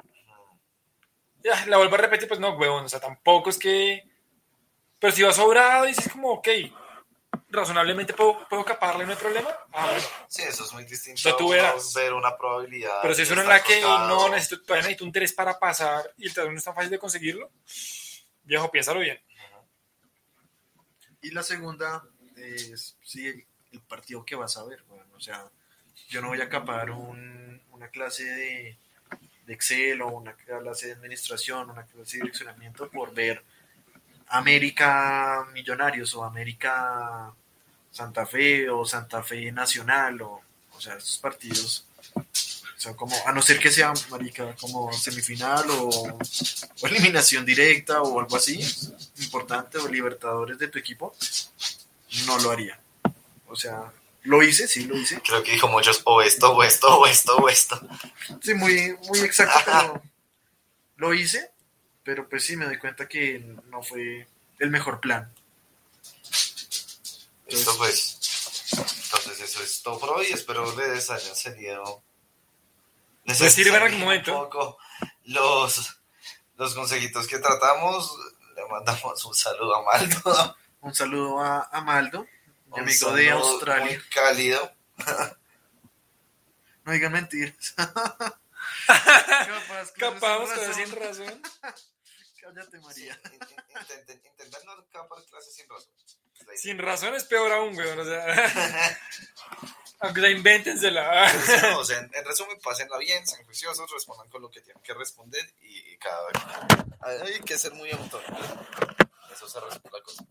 [1.43, 4.09] ya, la vuelvo a repetir, pues no, huevón, o sea, tampoco es que...
[4.99, 6.49] Pero si vas sobrado y dices como, ok,
[7.49, 9.49] razonablemente puedo, puedo caparle, no hay problema.
[9.73, 10.03] Ah, bueno.
[10.29, 11.37] Sí, eso es muy distinto.
[11.39, 11.95] Uno verás.
[11.95, 12.99] ver una probabilidad.
[13.03, 16.13] Pero si es una en la que no necesito, todavía necesito un 3 para pasar
[16.19, 17.51] y el 3 no es tan fácil de conseguirlo,
[18.43, 19.19] viejo, piénsalo bien.
[21.23, 22.03] Y la segunda
[22.37, 24.83] es, sí, el, el partido que vas a ver.
[24.85, 25.51] Bueno, o sea,
[26.09, 28.79] yo no voy a capar un- una clase de,
[29.53, 33.43] Excel o una clase de administración, una clase de direccionamiento por ver
[34.29, 37.33] América Millonarios o América
[37.91, 40.41] Santa Fe o Santa Fe Nacional o,
[40.73, 41.87] o sea, esos partidos.
[42.17, 48.01] O sea, como, a no ser que sea, marica, como semifinal o, o eliminación directa
[48.01, 48.59] o algo así,
[49.19, 51.15] importante, o libertadores de tu equipo,
[52.27, 52.81] no lo haría.
[53.49, 55.21] O sea, lo hice, sí, lo hice.
[55.23, 57.81] Creo que dijo muchos o esto, o esto, o esto, o esto.
[58.43, 60.03] Sí, muy, muy exacto, pero
[60.97, 61.51] lo hice,
[62.03, 63.39] pero pues sí me doy cuenta que
[63.69, 64.29] no fue
[64.59, 65.33] el mejor plan.
[67.49, 68.19] Listo, pues.
[69.05, 70.27] Entonces, eso es todo por hoy.
[70.27, 72.03] Espero les hayan servido.
[73.25, 74.33] Les Les sirve en algún momento.
[74.33, 74.79] Un poco
[75.25, 75.99] los,
[76.57, 78.15] los consejitos que tratamos.
[78.55, 80.57] Le mandamos un saludo a Maldo.
[80.83, 82.27] Un saludo a, a Maldo,
[82.71, 83.85] Un amigo de Australia.
[83.99, 84.73] Muy cálido.
[86.85, 87.75] No digan mentiras.
[88.87, 91.43] Capaz, Capaz, sin sin razón.
[92.41, 93.21] Cállate, Sí, María.
[93.27, 95.91] in- in- intenten, intenten no acabar clases sin razón.
[96.47, 96.57] La.
[96.57, 97.99] Sin razón es peor aún, weón.
[98.01, 98.97] O sea,
[100.01, 101.31] aunque sea, invéntensela.
[101.63, 104.83] No, o sea, en, en resumen, pásenla bien, sean juiciosos, respondan con lo que tienen
[104.83, 108.39] que responder y, y cada vez hay que ser muy autónomo.
[109.33, 110.25] Eso se resume la cosa.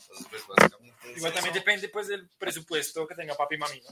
[0.00, 1.12] Entonces, pues básicamente.
[1.16, 1.60] Igual también eso.
[1.64, 3.90] depende pues del presupuesto que tenga papi y mami, ¿no?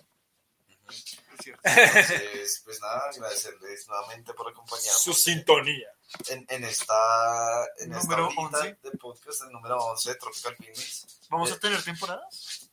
[0.90, 1.05] Es
[1.43, 1.62] cierto.
[1.64, 5.89] Entonces, pues nada, agradecerles nuevamente por acompañarnos Su sintonía.
[6.28, 8.78] en, en esta, en esta Número horita 11.
[8.82, 11.06] de podcast, el número 11 de Tropical Picnics.
[11.31, 12.68] ¿Vamos Eh, a tener temporadas?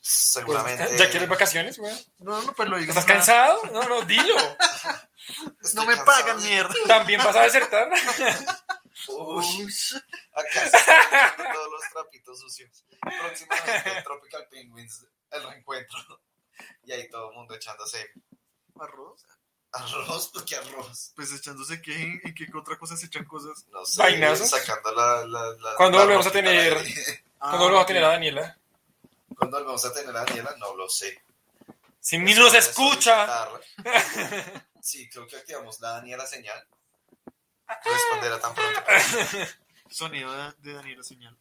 [0.00, 0.84] Seguramente.
[0.86, 1.98] Pues, ¿Ya quieres vacaciones, weón?
[2.18, 2.90] No, no, pues lo digo.
[2.90, 3.60] ¿Estás cansado?
[3.72, 4.36] No, no, dilo.
[4.36, 6.04] Estoy No me cansado.
[6.04, 6.74] pagan mierda.
[6.86, 7.88] ¿También vas a desertar?
[9.06, 9.46] Uy.
[10.34, 12.84] Acá se están echando todos los trapitos sucios.
[13.00, 16.20] Próximamente en Tropical Penguins, el reencuentro.
[16.84, 18.10] Y ahí todo el mundo echándose
[18.80, 19.24] arroz.
[19.72, 21.12] arroz, porque arroz.
[21.14, 21.94] Pues echándose qué,
[22.24, 23.64] en qué otra cosa se echan cosas.
[23.68, 24.50] No sé, Vainazos.
[24.50, 25.24] sacando la.
[25.26, 26.94] la, la ¿Cuándo la volvemos a tener- ahí.
[27.38, 28.58] ¿Cuándo vas a tener a Daniela?
[29.36, 30.56] ¿Cuándo volvemos a tener a Daniela?
[30.58, 31.22] No lo sé.
[32.00, 33.48] Si ni nos escucha.
[34.80, 36.66] Sí, creo que activamos la Daniela señal.
[37.84, 38.80] Responderá tan pronto.
[39.90, 41.36] Sonido de, de Daniela Señal.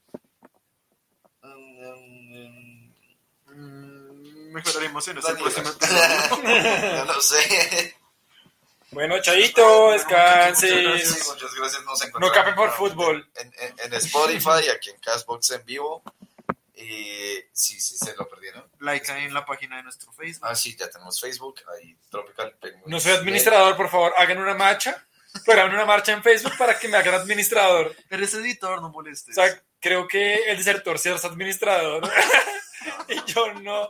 [3.45, 5.51] Mm, mejoraremos en ese Daniela.
[5.51, 5.69] próximo.
[7.05, 7.95] No lo sé.
[8.91, 11.27] Bueno, Chaito, descanses.
[11.27, 11.83] muchas gracias.
[11.83, 13.29] Nos No capen por fútbol.
[13.35, 16.01] En, en- en Spotify, aquí en Castbox en vivo.
[16.75, 18.69] Y sí, sí, se lo perdieron.
[18.79, 20.47] Like en la página de nuestro Facebook.
[20.49, 22.55] Ah, sí, ya tenemos Facebook, ahí Tropical.
[22.85, 25.06] No soy administrador, por favor, hagan una marcha.
[25.45, 27.95] Pero hagan una marcha en Facebook para que me hagan administrador.
[28.09, 29.35] Eres editor, no O molestes.
[29.35, 32.03] sea, creo que el desertor sí es administrador.
[33.09, 33.89] y yo no.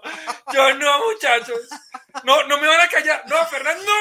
[0.53, 1.61] Yo no, muchachos.
[2.24, 3.24] No, no me van a callar.
[3.28, 3.91] No, Fernando.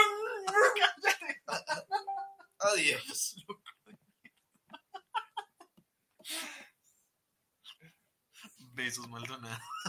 [2.58, 3.36] Adiós.
[8.74, 9.58] Besos, Maldonado.